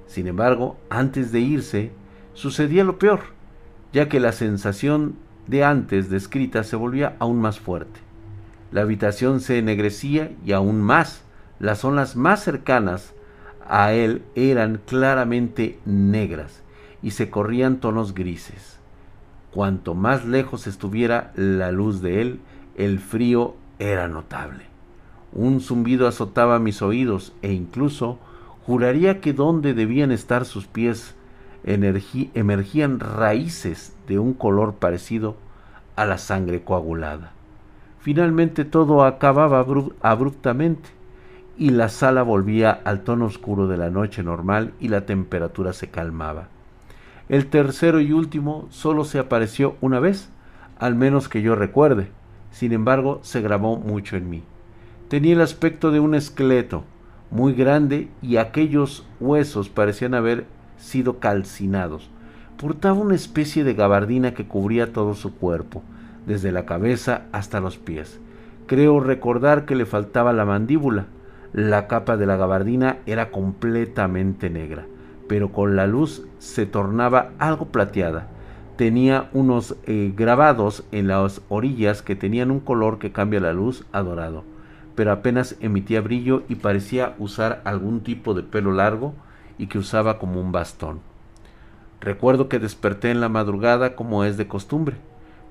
[0.08, 1.92] Sin embargo, antes de irse,
[2.34, 3.22] sucedía lo peor,
[3.94, 5.16] ya que la sensación
[5.48, 8.00] de antes descrita se volvía aún más fuerte.
[8.72, 11.24] La habitación se ennegrecía y aún más
[11.60, 13.14] las zonas más cercanas
[13.68, 16.64] a él eran claramente negras
[17.02, 18.80] y se corrían tonos grises.
[19.52, 22.40] Cuanto más lejos estuviera la luz de él,
[22.78, 24.66] el frío era notable.
[25.32, 28.20] Un zumbido azotaba mis oídos e incluso
[28.66, 31.16] juraría que donde debían estar sus pies
[31.64, 35.36] emergían raíces de un color parecido
[35.96, 37.32] a la sangre coagulada.
[38.00, 39.66] Finalmente todo acababa
[40.02, 40.90] abruptamente
[41.58, 45.90] y la sala volvía al tono oscuro de la noche normal y la temperatura se
[45.90, 46.48] calmaba.
[47.30, 50.30] El tercero y último solo se apareció una vez,
[50.80, 52.12] al menos que yo recuerde.
[52.54, 54.44] Sin embargo, se grabó mucho en mí.
[55.10, 56.84] Tenía el aspecto de un esqueleto,
[57.32, 60.46] muy grande, y aquellos huesos parecían haber
[60.78, 62.12] sido calcinados.
[62.62, 65.82] Portaba una especie de gabardina que cubría todo su cuerpo,
[66.28, 68.20] desde la cabeza hasta los pies.
[68.68, 71.08] Creo recordar que le faltaba la mandíbula.
[71.54, 74.86] La capa de la gabardina era completamente negra,
[75.28, 78.28] pero con la luz se tornaba algo plateada.
[78.76, 83.86] Tenía unos eh, grabados en las orillas que tenían un color que cambia la luz
[83.92, 84.44] a dorado,
[84.96, 89.14] pero apenas emitía brillo y parecía usar algún tipo de pelo largo
[89.60, 91.02] y que usaba como un bastón.
[92.02, 94.98] Recuerdo que desperté en la madrugada como es de costumbre.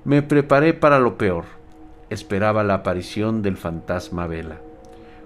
[0.03, 1.45] Me preparé para lo peor.
[2.09, 4.57] Esperaba la aparición del fantasma Vela.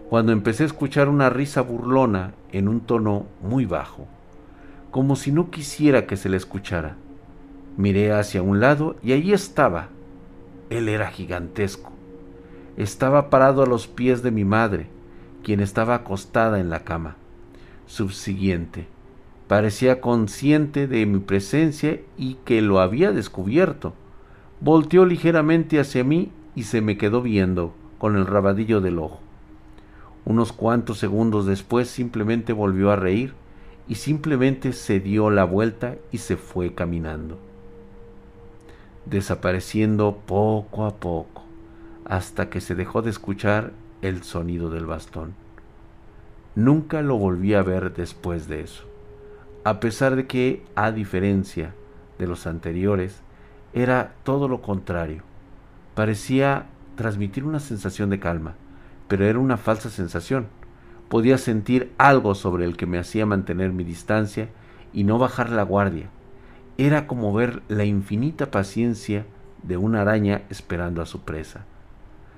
[0.08, 4.08] Cuando empecé a escuchar una risa burlona en un tono muy bajo,
[4.92, 6.96] como si no quisiera que se le escuchara.
[7.78, 9.90] Miré hacia un lado y allí estaba.
[10.70, 11.92] Él era gigantesco.
[12.76, 14.88] Estaba parado a los pies de mi madre,
[15.44, 17.16] quien estaba acostada en la cama.
[17.86, 18.88] Subsiguiente.
[19.48, 23.94] Parecía consciente de mi presencia y que lo había descubierto
[24.60, 29.20] volteó ligeramente hacia mí y se me quedó viendo con el rabadillo del ojo.
[30.26, 33.34] Unos cuantos segundos después simplemente volvió a reír
[33.88, 37.40] y simplemente se dio la vuelta y se fue caminando,
[39.10, 41.44] desapareciendo poco a poco
[42.06, 45.34] hasta que se dejó de escuchar el sonido del bastón.
[46.56, 48.86] Nunca lo volví a ver después de eso,
[49.64, 51.74] a pesar de que, a diferencia
[52.18, 53.22] de los anteriores,
[53.74, 55.24] era todo lo contrario.
[55.94, 58.56] Parecía transmitir una sensación de calma,
[59.08, 60.48] pero era una falsa sensación.
[61.10, 64.50] Podía sentir algo sobre el que me hacía mantener mi distancia
[64.94, 66.10] y no bajar la guardia.
[66.78, 69.26] Era como ver la infinita paciencia
[69.64, 71.66] de una araña esperando a su presa.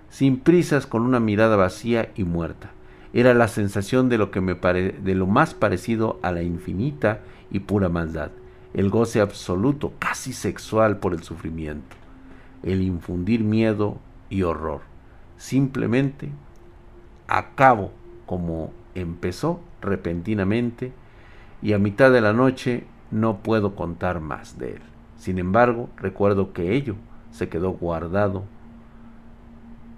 [0.10, 2.72] Sin prisas, con una mirada vacía y muerta.
[3.14, 7.20] Era la sensación de lo que me de lo más parecido a la infinita
[7.52, 8.32] y pura maldad
[8.74, 11.96] el goce absoluto, casi sexual por el sufrimiento,
[12.64, 13.98] el infundir miedo
[14.30, 14.82] y horror.
[15.38, 16.30] Simplemente
[17.28, 17.92] acabo
[18.26, 20.92] como empezó repentinamente
[21.62, 24.82] y a mitad de la noche no puedo contar más de él.
[25.18, 26.96] Sin embargo, recuerdo que ello
[27.32, 28.44] se quedó guardado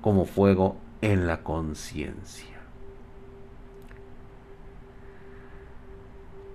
[0.01, 2.47] como fuego en la conciencia.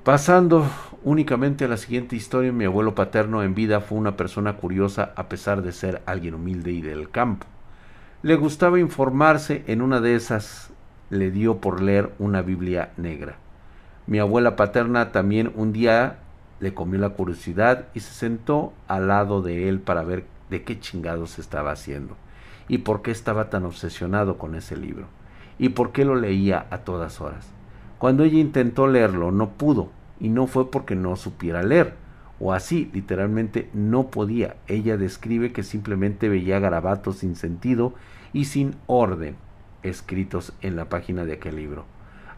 [0.07, 0.68] Pasando
[1.02, 5.28] únicamente a la siguiente historia, mi abuelo paterno en vida fue una persona curiosa a
[5.28, 7.46] pesar de ser alguien humilde y del campo.
[8.22, 10.70] Le gustaba informarse, en una de esas
[11.11, 13.36] le dio por leer una Biblia negra.
[14.07, 16.18] Mi abuela paterna también un día
[16.61, 20.78] le comió la curiosidad y se sentó al lado de él para ver de qué
[20.80, 22.16] chingados estaba haciendo
[22.68, 25.07] y por qué estaba tan obsesionado con ese libro
[25.59, 27.48] y por qué lo leía a todas horas.
[27.98, 29.90] Cuando ella intentó leerlo, no pudo,
[30.20, 31.94] y no fue porque no supiera leer,
[32.38, 34.57] o así, literalmente no podía.
[34.66, 37.94] Ella describe que simplemente veía garabatos sin sentido
[38.32, 39.36] y sin orden
[39.82, 41.84] escritos en la página de aquel libro.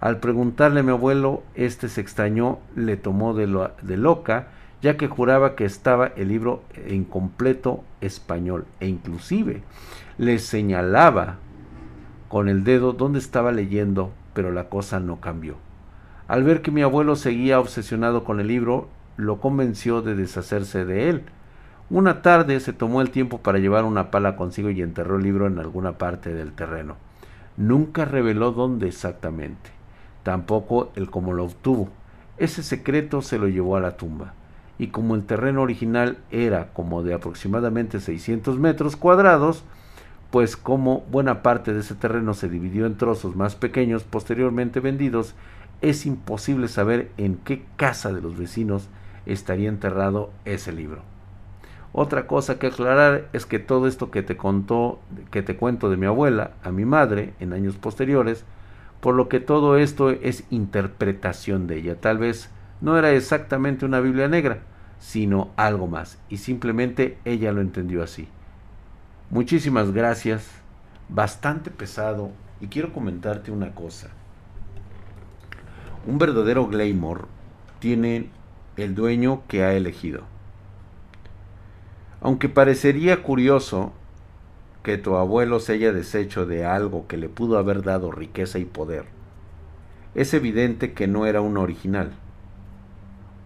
[0.01, 4.49] Al preguntarle a mi abuelo, este se extrañó, le tomó de, de loca,
[4.81, 9.63] ya que juraba que estaba el libro en completo español e inclusive
[10.19, 11.39] le señalaba
[12.29, 15.57] con el dedo dónde estaba leyendo pero la cosa no cambió.
[16.29, 18.87] Al ver que mi abuelo seguía obsesionado con el libro,
[19.17, 21.25] lo convenció de deshacerse de él.
[21.91, 25.49] Una tarde se tomó el tiempo para llevar una pala consigo y enterró el libro
[25.49, 26.95] en alguna parte del terreno.
[27.57, 29.71] Nunca reveló dónde exactamente,
[30.29, 31.89] tampoco el cómo lo obtuvo.
[32.37, 34.35] Ese secreto se lo llevó a la tumba.
[34.79, 39.65] Y como el terreno original era como de aproximadamente 600 metros cuadrados,
[40.31, 45.35] pues como buena parte de ese terreno se dividió en trozos más pequeños posteriormente vendidos,
[45.81, 48.91] es imposible saber en qué casa de los vecinos
[49.25, 51.01] estaría enterrado ese libro.
[51.95, 55.01] Otra cosa que aclarar es que todo esto que te contó,
[55.31, 58.45] que te cuento de mi abuela a mi madre en años posteriores,
[59.01, 62.01] por lo que todo esto es interpretación de ella.
[62.01, 64.61] Tal vez no era exactamente una Biblia negra,
[64.99, 68.29] sino algo más, y simplemente ella lo entendió así.
[69.31, 70.49] Muchísimas gracias,
[71.09, 72.31] bastante pesado,
[72.61, 74.09] y quiero comentarte una cosa.
[76.07, 77.29] Un verdadero Glamour
[77.79, 78.31] tiene
[78.77, 80.23] el dueño que ha elegido.
[82.21, 83.93] Aunque parecería curioso
[84.83, 88.65] que tu abuelo se haya deshecho de algo que le pudo haber dado riqueza y
[88.65, 89.07] poder,
[90.15, 92.13] es evidente que no era un original.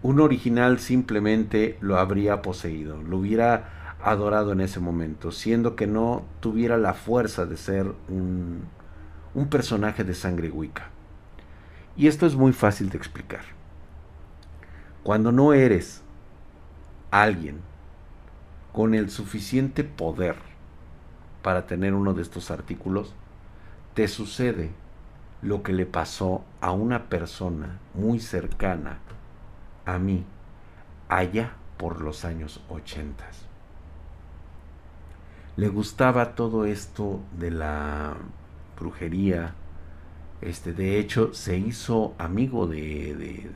[0.01, 6.25] Un original simplemente lo habría poseído, lo hubiera adorado en ese momento, siendo que no
[6.39, 8.63] tuviera la fuerza de ser un,
[9.33, 10.89] un personaje de sangre Wicca.
[11.95, 13.43] Y esto es muy fácil de explicar.
[15.03, 16.01] Cuando no eres
[17.11, 17.59] alguien
[18.71, 20.35] con el suficiente poder
[21.43, 23.13] para tener uno de estos artículos,
[23.93, 24.71] te sucede
[25.43, 28.97] lo que le pasó a una persona muy cercana
[29.85, 30.25] a mí
[31.09, 33.25] allá por los años 80.
[35.55, 38.15] Le gustaba todo esto de la
[38.79, 39.53] brujería.
[40.41, 43.51] Este, de hecho, se hizo amigo de, de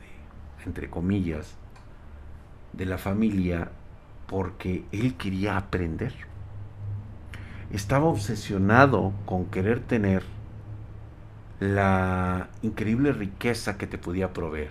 [0.64, 1.56] entre comillas,
[2.72, 3.72] de la familia
[4.28, 6.27] porque él quería aprender.
[7.70, 10.24] Estaba obsesionado con querer tener
[11.60, 14.70] la increíble riqueza que te podía proveer.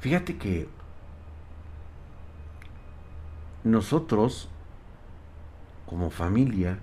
[0.00, 0.68] Fíjate que
[3.64, 4.48] nosotros,
[5.86, 6.78] como familia,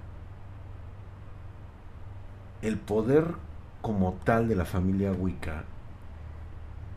[2.61, 3.36] el poder
[3.82, 5.63] como tal de la familia Wicca,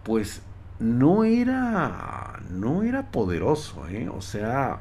[0.04, 0.42] pues
[0.78, 4.08] no era, no era poderoso, ¿eh?
[4.08, 4.80] o sea,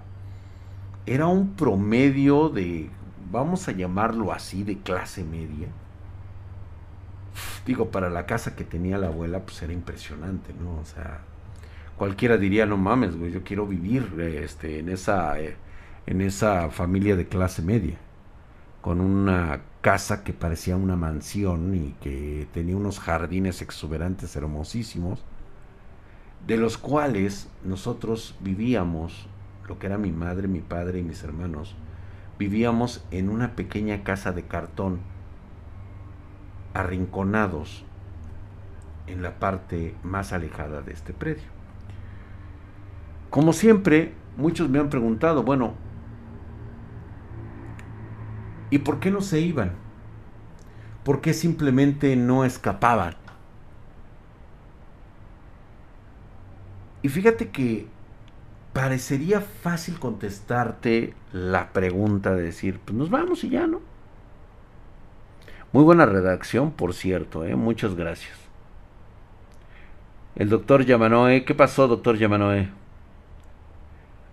[1.06, 2.90] era un promedio de,
[3.32, 5.68] vamos a llamarlo así, de clase media.
[7.66, 10.80] Digo, para la casa que tenía la abuela, pues era impresionante, ¿no?
[10.80, 11.22] O sea,
[11.98, 15.56] cualquiera diría, no mames, güey, yo quiero vivir este, en, esa, eh,
[16.06, 17.98] en esa familia de clase media,
[18.82, 25.24] con una casa que parecía una mansión y que tenía unos jardines exuberantes hermosísimos,
[26.48, 29.28] de los cuales nosotros vivíamos,
[29.68, 31.76] lo que era mi madre, mi padre y mis hermanos,
[32.38, 35.00] vivíamos en una pequeña casa de cartón,
[36.74, 37.84] arrinconados
[39.08, 41.56] en la parte más alejada de este predio.
[43.30, 45.74] Como siempre, muchos me han preguntado, bueno,
[48.70, 49.72] ¿Y por qué no se iban?
[51.04, 53.16] ¿Por qué simplemente no escapaban?
[57.06, 57.86] Y fíjate que
[58.74, 63.80] parecería fácil contestarte la pregunta de decir, pues nos vamos y ya, ¿no?
[65.72, 67.56] Muy buena redacción, por cierto, ¿eh?
[67.56, 68.36] muchas gracias.
[70.36, 72.72] El doctor Yamanoe, ¿qué pasó, doctor Yamanoe?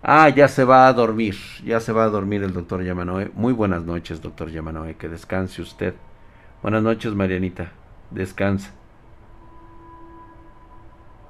[0.01, 3.29] Ah, ya se va a dormir, ya se va a dormir el doctor Yamanoe.
[3.35, 5.93] Muy buenas noches, doctor Yamanoe, que descanse usted.
[6.63, 7.71] Buenas noches, Marianita,
[8.09, 8.73] descansa.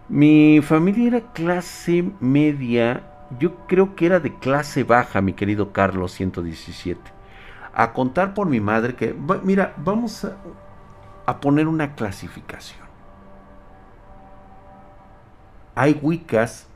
[0.09, 3.03] Mi familia era clase media,
[3.39, 6.99] yo creo que era de clase baja, mi querido Carlos 117.
[7.73, 10.25] A contar por mi madre que, mira, vamos
[11.25, 12.83] a, poner una clasificación.
[15.73, 16.67] Hay Wiccas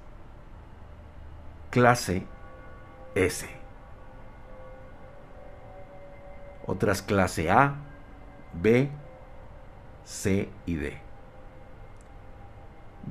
[1.69, 2.25] clase
[3.13, 3.47] S.
[6.65, 7.75] Otras clase A,
[8.53, 8.89] B,
[10.03, 11.06] C y D.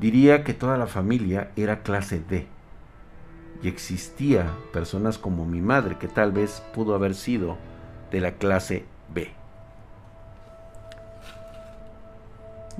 [0.00, 2.46] Diría que toda la familia era clase D.
[3.62, 7.56] Y existía personas como mi madre que tal vez pudo haber sido
[8.10, 8.84] de la clase
[9.14, 9.30] B.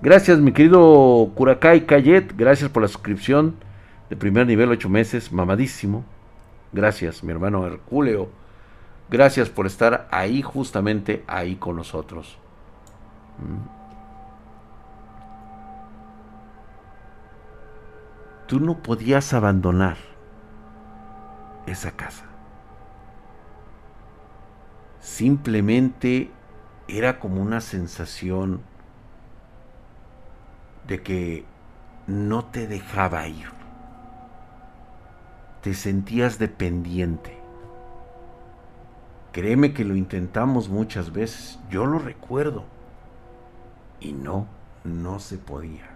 [0.02, 3.56] Gracias mi querido Curakai Cayet, gracias por la suscripción
[4.10, 6.04] de primer nivel, ocho meses, mamadísimo.
[6.72, 8.28] Gracias, mi hermano Herculeo.
[9.08, 12.36] Gracias por estar ahí, justamente ahí con nosotros.
[13.38, 13.75] Mm.
[18.46, 19.96] Tú no podías abandonar
[21.66, 22.24] esa casa.
[25.00, 26.30] Simplemente
[26.88, 28.60] era como una sensación
[30.86, 31.44] de que
[32.06, 33.56] no te dejaba ir
[35.66, 37.36] te sentías dependiente.
[39.32, 42.62] Créeme que lo intentamos muchas veces, yo lo recuerdo.
[43.98, 44.46] Y no,
[44.84, 45.95] no se podía.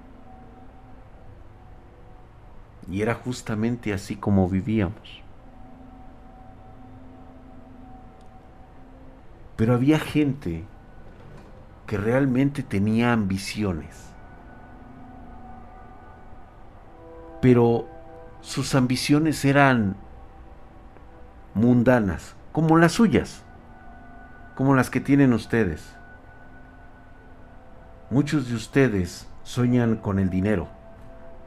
[2.91, 5.23] Y era justamente así como vivíamos.
[9.57, 10.65] Pero había gente
[11.87, 14.11] que realmente tenía ambiciones.
[17.41, 17.87] Pero
[18.41, 19.97] sus ambiciones eran
[21.55, 23.43] mundanas, como las suyas,
[24.57, 25.95] como las que tienen ustedes.
[28.11, 30.69] Muchos de ustedes sueñan con el dinero,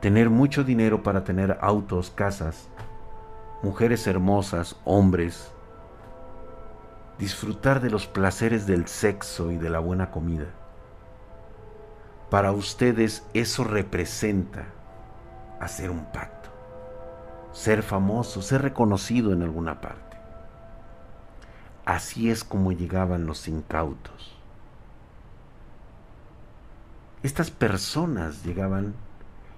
[0.03, 2.67] tener mucho dinero para tener autos, casas,
[3.61, 5.49] mujeres hermosas, hombres,
[7.17, 10.47] disfrutar de los placeres del sexo y de la buena comida.
[12.29, 14.65] Para ustedes eso representa
[15.61, 16.49] hacer un pacto,
[17.53, 20.17] ser famoso, ser reconocido en alguna parte.
[21.85, 24.37] Así es como llegaban los incautos.
[27.23, 28.95] Estas personas llegaban,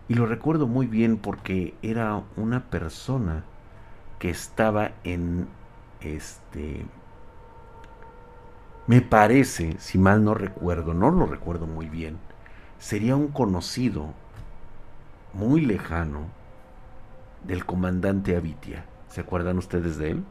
[0.08, 3.44] y lo recuerdo muy bien porque era una persona
[4.20, 5.48] que estaba en
[6.02, 6.86] este
[8.88, 12.20] me parece, si mal no recuerdo, no lo recuerdo muy bien,
[12.78, 14.14] sería un conocido
[15.34, 16.28] muy lejano
[17.44, 18.86] del comandante Avitia.
[19.08, 20.26] ¿Se acuerdan ustedes de él?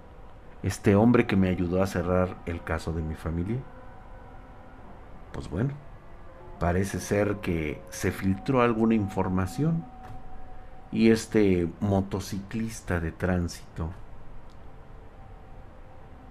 [0.63, 3.59] Este hombre que me ayudó a cerrar el caso de mi familia.
[5.33, 5.75] Pues bueno,
[6.59, 9.85] parece ser que se filtró alguna información
[10.93, 13.91] y este motociclista de tránsito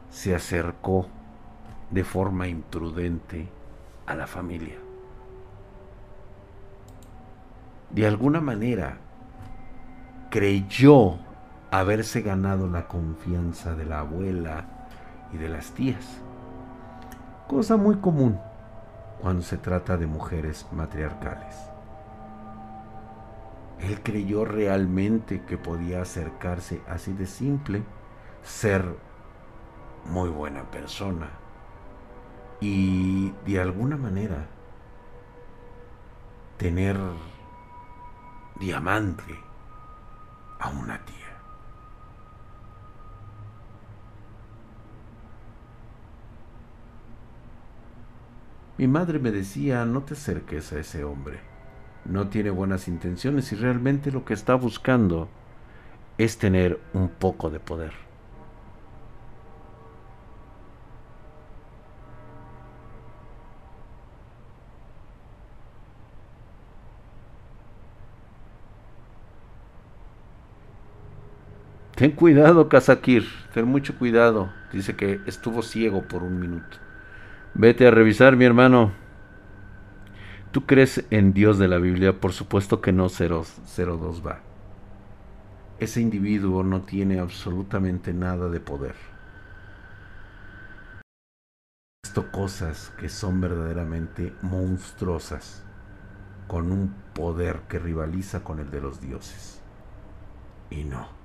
[0.09, 1.07] se acercó
[1.91, 3.49] de forma imprudente
[4.05, 4.75] a la familia.
[7.89, 8.97] De alguna manera
[10.29, 11.17] creyó
[11.69, 14.65] haberse ganado la confianza de la abuela
[15.33, 16.21] y de las tías,
[17.47, 18.39] cosa muy común
[19.23, 21.55] cuando se trata de mujeres matriarcales.
[23.79, 27.83] Él creyó realmente que podía acercarse así de simple,
[28.43, 28.83] ser
[30.03, 31.29] muy buena persona,
[32.59, 34.45] y de alguna manera
[36.57, 36.97] tener
[38.59, 39.39] diamante
[40.59, 41.22] a una tía.
[48.77, 51.39] Mi madre me decía, no te acerques a ese hombre,
[52.05, 55.29] no tiene buenas intenciones y realmente lo que está buscando
[56.17, 57.93] es tener un poco de poder.
[71.95, 74.51] Ten cuidado, Kazakir, ten mucho cuidado.
[74.71, 76.82] Dice que estuvo ciego por un minuto.
[77.55, 78.91] Vete a revisar, mi hermano.
[80.51, 82.19] ¿Tú crees en Dios de la Biblia?
[82.19, 84.41] Por supuesto que no, 02 va.
[85.79, 88.95] Ese individuo no tiene absolutamente nada de poder.
[92.03, 95.63] Esto cosas que son verdaderamente monstruosas,
[96.47, 99.61] con un poder que rivaliza con el de los dioses.
[100.69, 101.23] Y no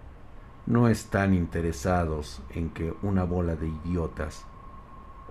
[0.69, 4.45] no están interesados en que una bola de idiotas,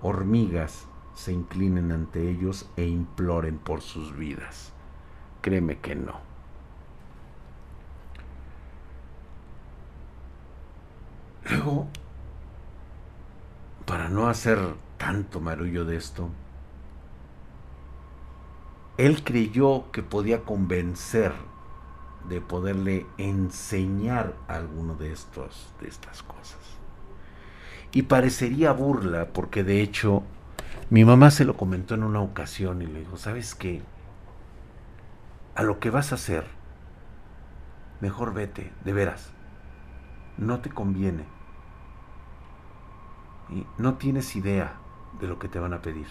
[0.02, 4.72] hormigas, se inclinen ante ellos e imploren por sus vidas.
[5.40, 6.20] Créeme que no.
[11.50, 11.86] Luego,
[13.86, 14.58] para no hacer
[14.98, 16.28] tanto marullo de esto,
[18.98, 21.32] él creyó que podía convencer
[22.28, 26.77] de poderle enseñar alguno de estos de estas cosas.
[27.92, 30.22] Y parecería burla porque de hecho
[30.90, 33.82] mi mamá se lo comentó en una ocasión y le dijo, "¿Sabes qué?
[35.54, 36.44] A lo que vas a hacer,
[38.00, 39.32] mejor vete, de veras.
[40.36, 41.24] No te conviene.
[43.50, 44.74] Y no tienes idea
[45.20, 46.06] de lo que te van a pedir."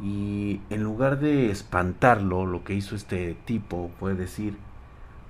[0.00, 4.56] Y en lugar de espantarlo, lo que hizo este tipo fue decir,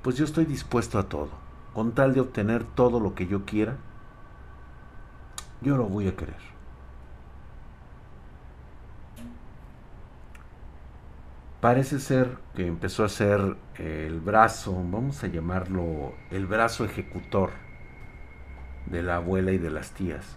[0.03, 1.31] pues yo estoy dispuesto a todo.
[1.75, 3.77] Con tal de obtener todo lo que yo quiera,
[5.63, 6.53] yo lo voy a querer.
[11.61, 17.51] Parece ser que empezó a ser el brazo, vamos a llamarlo el brazo ejecutor
[18.87, 20.37] de la abuela y de las tías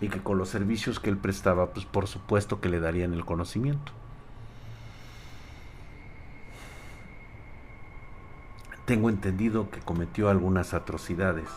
[0.00, 3.24] y que con los servicios que él prestaba, pues por supuesto que le darían el
[3.24, 3.92] conocimiento.
[8.90, 11.48] tengo entendido que cometió algunas atrocidades,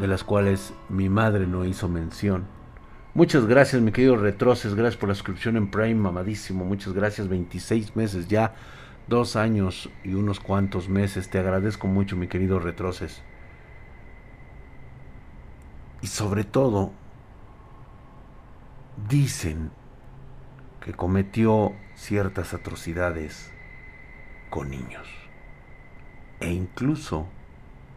[0.00, 2.46] de las cuales mi madre no hizo mención.
[3.12, 7.96] Muchas gracias, mi querido Retroces, gracias por la suscripción en Prime, mamadísimo, muchas gracias, 26
[7.96, 8.54] meses ya,
[9.08, 13.22] dos años y unos cuantos meses, te agradezco mucho, mi querido Retroces.
[16.00, 16.92] Y sobre todo,
[19.08, 19.70] dicen
[20.82, 23.52] que cometió ciertas atrocidades
[24.48, 25.08] con niños
[26.40, 27.26] e incluso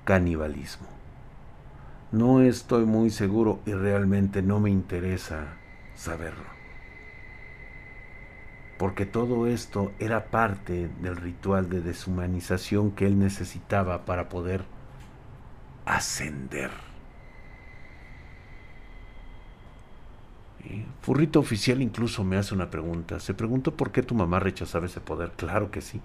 [0.04, 0.93] canibalismo.
[2.14, 5.58] No estoy muy seguro y realmente no me interesa
[5.96, 6.46] saberlo.
[8.78, 14.64] Porque todo esto era parte del ritual de deshumanización que él necesitaba para poder
[15.86, 16.70] ascender.
[21.02, 23.20] Furrito oficial incluso me hace una pregunta.
[23.20, 25.32] Se preguntó por qué tu mamá rechazaba ese poder.
[25.36, 26.00] Claro que sí.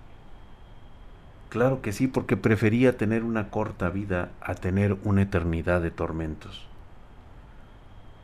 [1.49, 6.67] Claro que sí, porque prefería tener una corta vida a tener una eternidad de tormentos.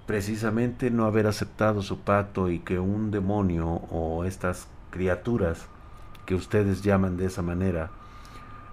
[0.07, 5.67] Precisamente no haber aceptado su pacto y que un demonio o estas criaturas
[6.27, 7.91] que ustedes llaman de esa manera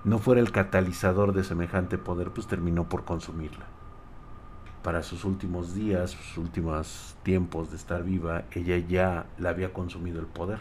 [0.04, 3.66] no fuera el catalizador de semejante poder, pues terminó por consumirla
[4.84, 10.20] para sus últimos días, sus últimos tiempos de estar viva, ella ya la había consumido
[10.20, 10.60] el poder.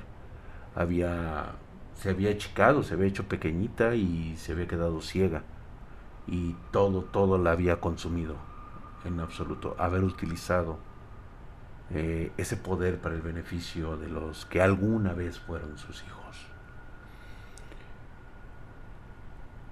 [0.75, 1.53] Había
[2.01, 5.43] se había achicado, se había hecho pequeñita y se había quedado ciega.
[6.27, 8.37] Y todo, todo la había consumido
[9.05, 9.77] en absoluto.
[9.79, 10.79] Haber utilizado
[11.91, 16.47] eh, ese poder para el beneficio de los que alguna vez fueron sus hijos.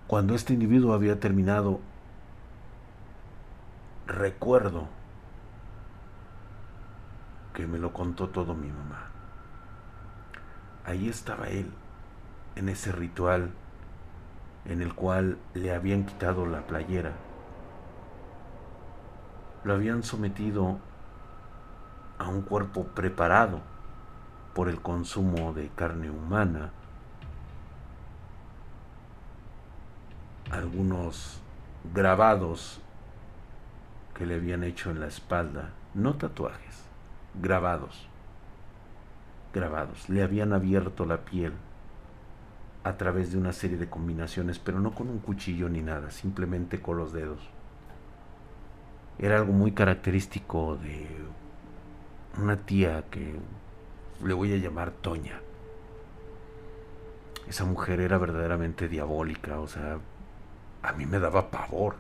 [0.06, 1.80] Cuando este individuo había terminado
[4.06, 4.86] recuerdo
[7.54, 9.06] que me lo contó todo mi mamá.
[10.84, 11.70] Ahí estaba él,
[12.59, 13.52] en ese ritual
[14.64, 17.12] en el cual le habían quitado la playera.
[19.62, 20.78] Lo habían sometido
[22.18, 23.61] a un cuerpo preparado
[24.54, 26.72] por el consumo de carne humana.
[30.50, 31.40] Algunos
[31.94, 32.80] grabados
[34.14, 36.82] que le habían hecho en la espalda, no tatuajes,
[37.40, 38.09] grabados,
[39.54, 41.52] grabados, le habían abierto la piel
[42.84, 46.80] a través de una serie de combinaciones, pero no con un cuchillo ni nada, simplemente
[46.80, 47.40] con los dedos.
[49.18, 51.06] Era algo muy característico de
[52.40, 53.34] una tía que
[54.24, 55.40] le voy a llamar Toña.
[57.48, 59.98] Esa mujer era verdaderamente diabólica, o sea,
[60.82, 61.96] a mí me daba pavor.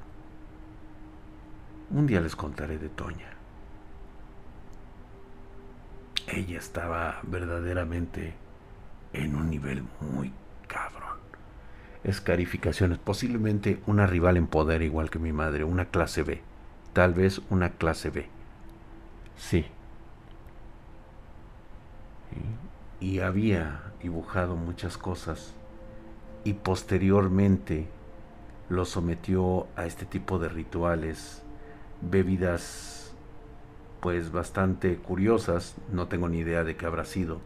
[1.90, 3.30] Un día les contaré de Toña.
[6.26, 8.34] Ella estaba verdaderamente
[9.14, 10.32] en un nivel muy
[10.68, 11.18] cabrón.
[12.04, 16.40] Escarificaciones, posiblemente una rival en poder igual que mi madre, una clase B.
[16.92, 18.28] Tal vez una clase B.
[19.36, 19.66] Sí.
[23.00, 25.54] Y había dibujado muchas cosas
[26.44, 27.88] y posteriormente
[28.68, 31.42] lo sometió a este tipo de rituales
[32.00, 33.12] bebidas
[34.00, 37.40] pues bastante curiosas, no tengo ni idea de qué habrá sido.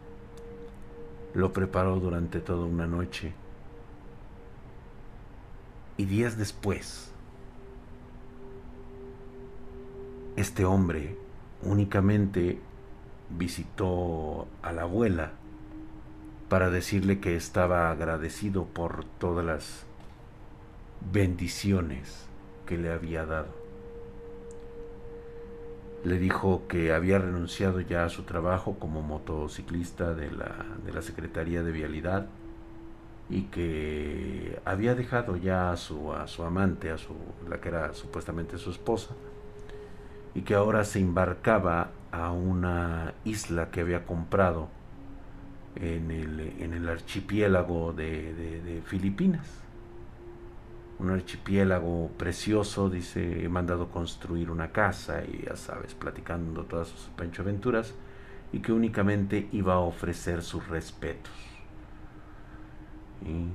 [1.33, 3.33] Lo preparó durante toda una noche.
[5.97, 7.11] Y días después,
[10.35, 11.17] este hombre
[11.61, 12.59] únicamente
[13.29, 15.31] visitó a la abuela
[16.49, 19.85] para decirle que estaba agradecido por todas las
[21.11, 22.25] bendiciones
[22.65, 23.62] que le había dado
[26.03, 31.01] le dijo que había renunciado ya a su trabajo como motociclista de la, de la
[31.01, 32.27] Secretaría de Vialidad
[33.29, 37.13] y que había dejado ya a su, a su amante, a su,
[37.49, 39.15] la que era supuestamente su esposa,
[40.35, 44.67] y que ahora se embarcaba a una isla que había comprado
[45.75, 49.62] en el, en el archipiélago de, de Filipinas
[51.03, 57.09] un archipiélago precioso, dice, he mandado construir una casa y ya sabes, platicando todas sus
[57.39, 57.93] aventuras
[58.51, 61.33] y que únicamente iba a ofrecer sus respetos.
[63.25, 63.47] Y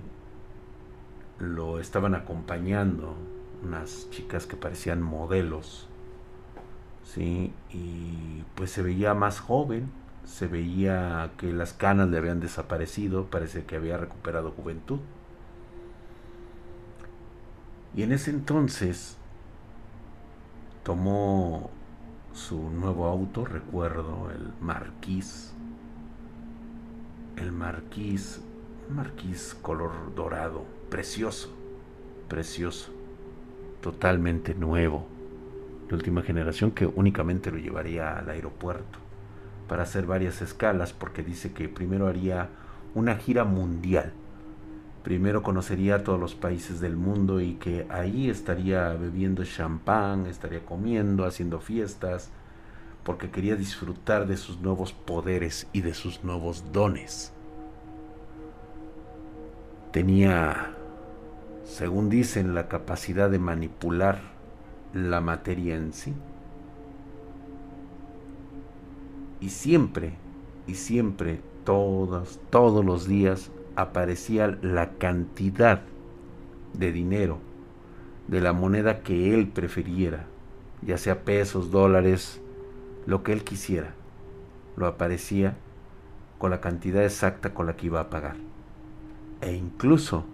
[1.43, 3.15] lo estaban acompañando
[3.63, 5.89] unas chicas que parecían modelos,
[7.05, 7.53] ¿sí?
[7.71, 9.91] Y pues se veía más joven,
[10.25, 15.01] se veía que las canas le habían desaparecido, parece que había recuperado juventud.
[17.99, 19.17] Y en ese entonces
[20.85, 21.69] tomó
[22.33, 25.53] su nuevo auto, recuerdo, el Marquis.
[27.37, 28.41] El Marquis,
[28.89, 31.53] un Marquis color dorado, precioso,
[32.29, 32.93] precioso,
[33.81, 35.09] totalmente nuevo,
[35.89, 39.01] de última generación que únicamente lo llevaría al aeropuerto
[39.67, 42.49] para hacer varias escalas porque dice que primero haría
[42.95, 44.13] una gira mundial.
[45.09, 51.25] Primero conocería todos los países del mundo y que ahí estaría bebiendo champán, estaría comiendo,
[51.25, 52.29] haciendo fiestas,
[53.05, 57.33] porque quería disfrutar de sus nuevos poderes y de sus nuevos dones.
[59.93, 60.75] Tenía,
[61.65, 64.21] según dicen, la capacidad de manipular
[64.93, 66.13] la materia en sí.
[69.41, 70.17] Y siempre,
[70.67, 75.83] y siempre, todos, todos los días aparecía la cantidad
[76.75, 77.39] de dinero,
[78.27, 80.27] de la moneda que él prefiriera,
[80.83, 82.41] ya sea pesos, dólares,
[83.07, 83.95] lo que él quisiera,
[84.77, 85.55] lo aparecía
[86.39, 88.35] con la cantidad exacta con la que iba a pagar.
[89.41, 90.25] E incluso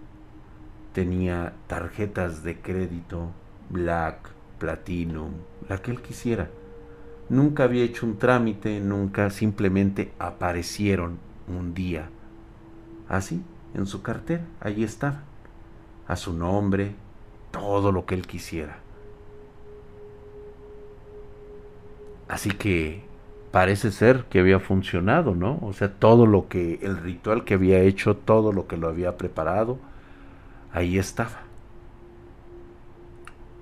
[0.93, 3.29] tenía tarjetas de crédito,
[3.69, 5.33] Black, Platinum,
[5.69, 6.49] la que él quisiera.
[7.29, 12.09] Nunca había hecho un trámite, nunca simplemente aparecieron un día.
[13.07, 13.41] Así,
[13.73, 15.23] en su cartera, allí estaba.
[16.07, 16.95] A su nombre,
[17.51, 18.77] todo lo que él quisiera.
[22.27, 23.03] Así que
[23.51, 25.59] parece ser que había funcionado, ¿no?
[25.61, 29.17] O sea, todo lo que, el ritual que había hecho, todo lo que lo había
[29.17, 29.77] preparado,
[30.73, 31.43] ahí estaba.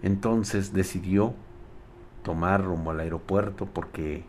[0.02, 1.34] Entonces decidió
[2.24, 4.24] tomar rumbo al aeropuerto porque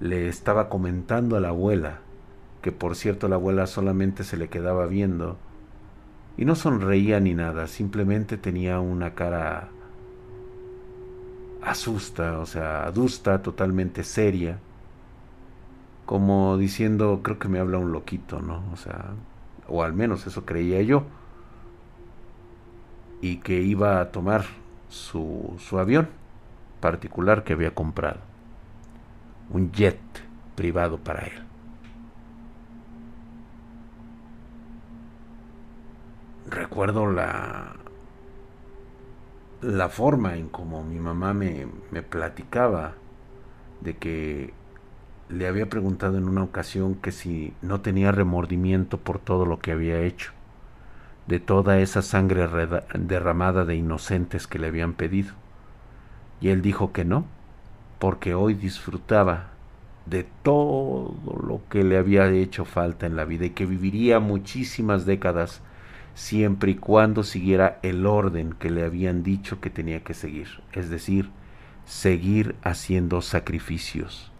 [0.00, 2.00] le estaba comentando a la abuela,
[2.68, 5.38] que por cierto la abuela solamente se le quedaba viendo
[6.36, 9.70] y no sonreía ni nada, simplemente tenía una cara
[11.62, 14.58] asusta, o sea, adusta, totalmente seria,
[16.04, 18.62] como diciendo, creo que me habla un loquito, ¿no?
[18.70, 19.14] O sea,
[19.66, 21.04] o al menos eso creía yo,
[23.22, 24.44] y que iba a tomar
[24.90, 26.10] su, su avión
[26.80, 28.20] particular que había comprado,
[29.48, 29.98] un jet
[30.54, 31.47] privado para él.
[36.50, 37.74] Recuerdo la,
[39.60, 42.94] la forma en como mi mamá me, me platicaba
[43.80, 44.54] de que
[45.28, 49.72] le había preguntado en una ocasión que si no tenía remordimiento por todo lo que
[49.72, 50.32] había hecho,
[51.26, 52.48] de toda esa sangre
[52.94, 55.34] derramada de inocentes que le habían pedido.
[56.40, 57.26] Y él dijo que no,
[57.98, 59.50] porque hoy disfrutaba
[60.06, 61.14] de todo
[61.46, 65.60] lo que le había hecho falta en la vida y que viviría muchísimas décadas
[66.18, 70.90] siempre y cuando siguiera el orden que le habían dicho que tenía que seguir, es
[70.90, 71.30] decir,
[71.86, 74.32] seguir haciendo sacrificios,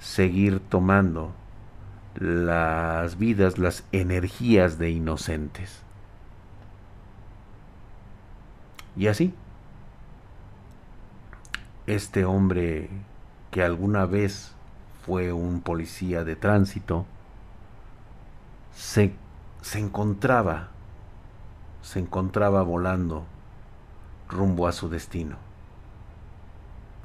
[0.00, 1.32] seguir tomando
[2.16, 5.82] las vidas, las energías de inocentes.
[8.96, 9.32] Y así,
[11.86, 12.90] este hombre
[13.52, 14.56] que alguna vez
[15.06, 17.06] fue un policía de tránsito,
[18.74, 19.14] se,
[19.60, 20.71] se encontraba
[21.82, 23.24] se encontraba volando
[24.28, 25.36] rumbo a su destino.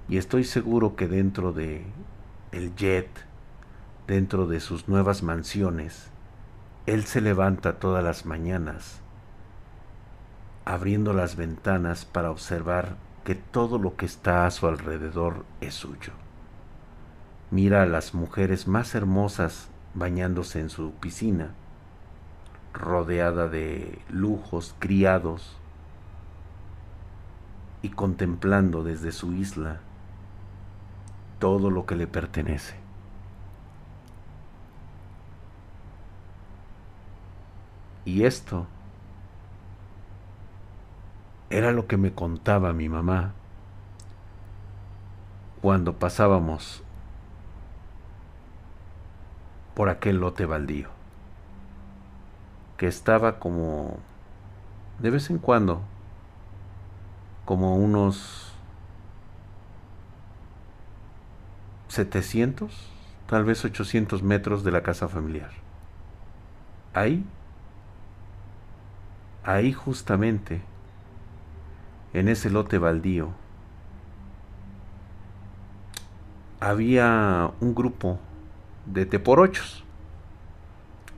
[0.08, 1.86] Y estoy seguro que dentro de
[2.52, 3.10] el jet,
[4.08, 6.08] dentro de sus nuevas mansiones,
[6.86, 9.02] él se levanta todas las mañanas,
[10.64, 16.14] abriendo las ventanas para observar que todo lo que está a su alrededor es suyo.
[17.52, 21.52] Mira a las mujeres más hermosas bañándose en su piscina
[22.78, 25.58] rodeada de lujos, criados,
[27.82, 29.80] y contemplando desde su isla
[31.40, 32.76] todo lo que le pertenece.
[38.06, 38.68] Y esto
[41.50, 43.34] era lo que me contaba mi mamá
[45.62, 46.84] cuando pasábamos
[49.76, 50.97] por aquel lote baldío
[52.78, 53.98] que estaba como
[55.00, 55.82] de vez en cuando
[57.46, 58.52] como unos
[61.88, 62.90] 700,
[63.28, 65.52] tal vez 800 metros de la casa familiar.
[66.94, 67.26] Ahí,
[69.44, 70.62] ahí justamente,
[72.14, 73.30] en ese lote baldío,
[76.60, 78.20] había un grupo
[78.86, 79.86] de teporochos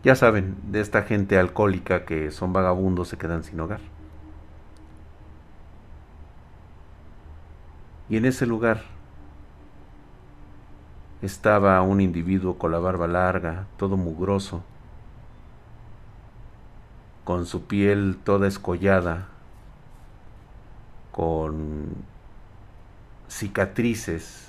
[0.03, 3.81] ya saben, de esta gente alcohólica que son vagabundos, se quedan sin hogar.
[8.09, 8.83] Y en ese lugar
[11.21, 14.63] estaba un individuo con la barba larga, todo mugroso,
[17.25, 19.27] con su piel toda escollada,
[21.11, 21.89] con
[23.27, 24.47] cicatrices,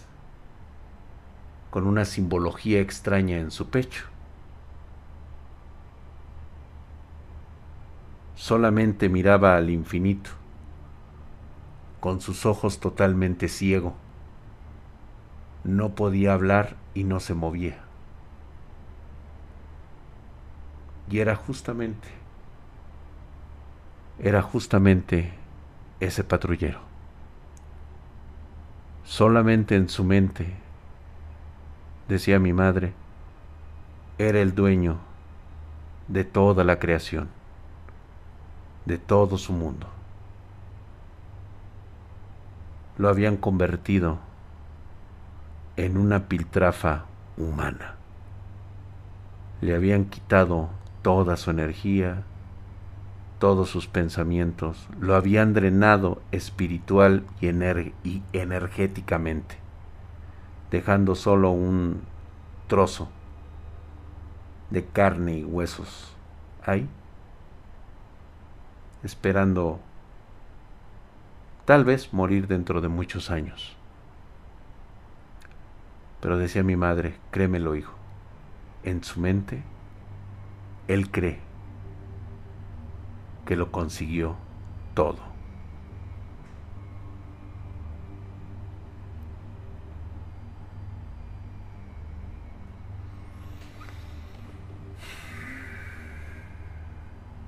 [1.71, 4.10] con una simbología extraña en su pecho.
[8.41, 10.31] Solamente miraba al infinito,
[12.01, 13.93] con sus ojos totalmente ciego.
[15.63, 17.81] No podía hablar y no se movía.
[21.11, 22.09] Y era justamente,
[24.19, 25.35] era justamente
[26.01, 26.81] ese patrullero.
[29.05, 30.55] Solamente en su mente,
[32.09, 32.95] decía mi madre,
[34.17, 34.97] era el dueño
[36.09, 37.29] de toda la creación,
[38.87, 39.87] de todo su mundo.
[42.99, 44.19] Lo habían convertido
[45.77, 47.07] en una piltrafa
[47.37, 47.97] humana.
[49.61, 50.69] Le habían quitado
[51.03, 52.25] toda su energía,
[53.39, 57.49] todos sus pensamientos, lo habían drenado espiritual y,
[58.35, 59.57] energéticamente,
[60.71, 62.03] dejando solo un
[62.69, 63.09] trozo
[64.69, 66.15] de carne y huesos
[66.65, 66.87] ahí,
[69.03, 69.81] esperando
[71.65, 73.77] tal vez morir dentro de muchos años.
[76.21, 77.95] Pero decía mi madre, créemelo hijo,
[78.83, 79.63] en su mente,
[80.89, 81.41] él cree
[83.47, 84.37] que lo consiguió
[84.95, 85.31] todo.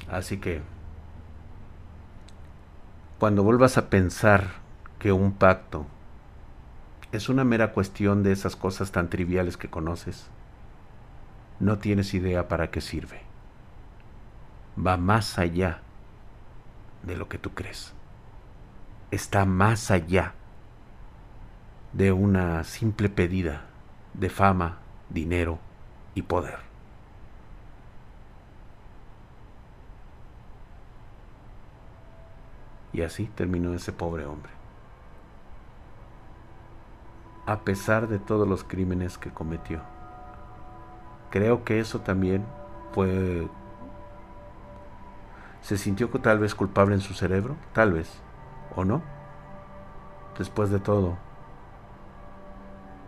[0.09, 0.61] Así que
[3.22, 4.48] cuando vuelvas a pensar
[4.98, 5.86] que un pacto
[7.12, 10.26] es una mera cuestión de esas cosas tan triviales que conoces,
[11.60, 13.20] no tienes idea para qué sirve.
[14.76, 15.82] Va más allá
[17.04, 17.94] de lo que tú crees.
[19.12, 20.34] Está más allá
[21.92, 23.66] de una simple pedida
[24.14, 24.78] de fama,
[25.10, 25.60] dinero
[26.16, 26.71] y poder.
[32.93, 34.53] Y así terminó ese pobre hombre.
[37.47, 39.80] A pesar de todos los crímenes que cometió.
[41.30, 42.45] Creo que eso también
[42.93, 43.49] fue
[45.62, 47.57] ¿Se sintió tal vez culpable en su cerebro?
[47.72, 48.11] Tal vez.
[48.74, 49.01] ¿O no?
[50.36, 51.16] Después de todo,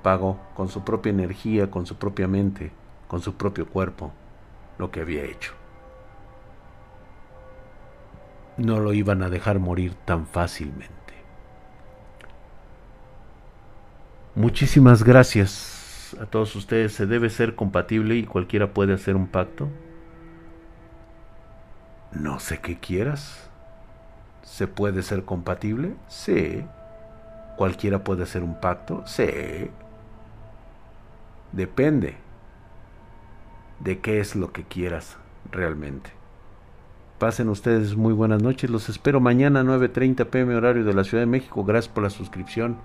[0.02, 2.70] pagó con su propia energía, con su propia mente,
[3.08, 4.12] con su propio cuerpo,
[4.78, 5.52] lo que había hecho.
[8.56, 10.94] No lo iban a dejar morir tan fácilmente.
[14.36, 16.92] Muchísimas gracias a todos ustedes.
[16.92, 19.68] Se debe ser compatible y cualquiera puede hacer un pacto.
[22.12, 23.50] No sé qué quieras.
[24.42, 25.94] ¿Se puede ser compatible?
[26.08, 26.64] Sí.
[27.56, 29.04] ¿Cualquiera puede hacer un pacto?
[29.06, 29.70] Sí.
[31.52, 32.16] Depende
[33.80, 35.16] de qué es lo que quieras
[35.50, 36.10] realmente.
[37.24, 38.68] Pasen ustedes muy buenas noches.
[38.68, 41.64] Los espero mañana 9.30 pm horario de la Ciudad de México.
[41.64, 42.76] Gracias por la suscripción.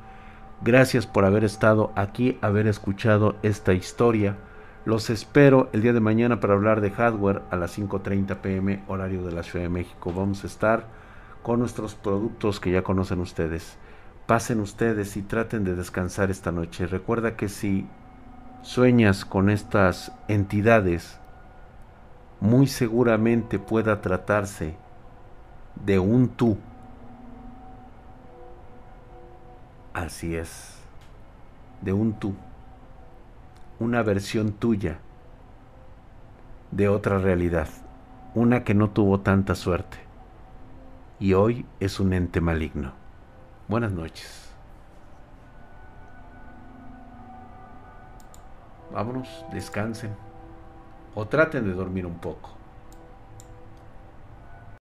[0.61, 4.37] Gracias por haber estado aquí, haber escuchado esta historia.
[4.85, 9.25] Los espero el día de mañana para hablar de hardware a las 5.30 pm horario
[9.25, 10.13] de la Ciudad de México.
[10.15, 10.87] Vamos a estar
[11.43, 13.77] con nuestros productos que ya conocen ustedes.
[14.25, 16.87] Pasen ustedes y traten de descansar esta noche.
[16.87, 17.89] Recuerda que si
[18.61, 21.19] sueñas con estas entidades,
[22.41, 24.75] muy seguramente pueda tratarse
[25.75, 26.57] de un tú.
[29.93, 30.77] Así es,
[31.81, 32.33] de un tú
[33.79, 34.99] una versión tuya
[36.71, 37.69] de otra realidad,
[38.35, 39.97] una que no tuvo tanta suerte
[41.17, 42.91] y hoy es un ente maligno.
[43.67, 44.53] Buenas noches.
[48.91, 50.28] Vámonos, descansen
[51.19, 52.58] o traten de dormir un poco.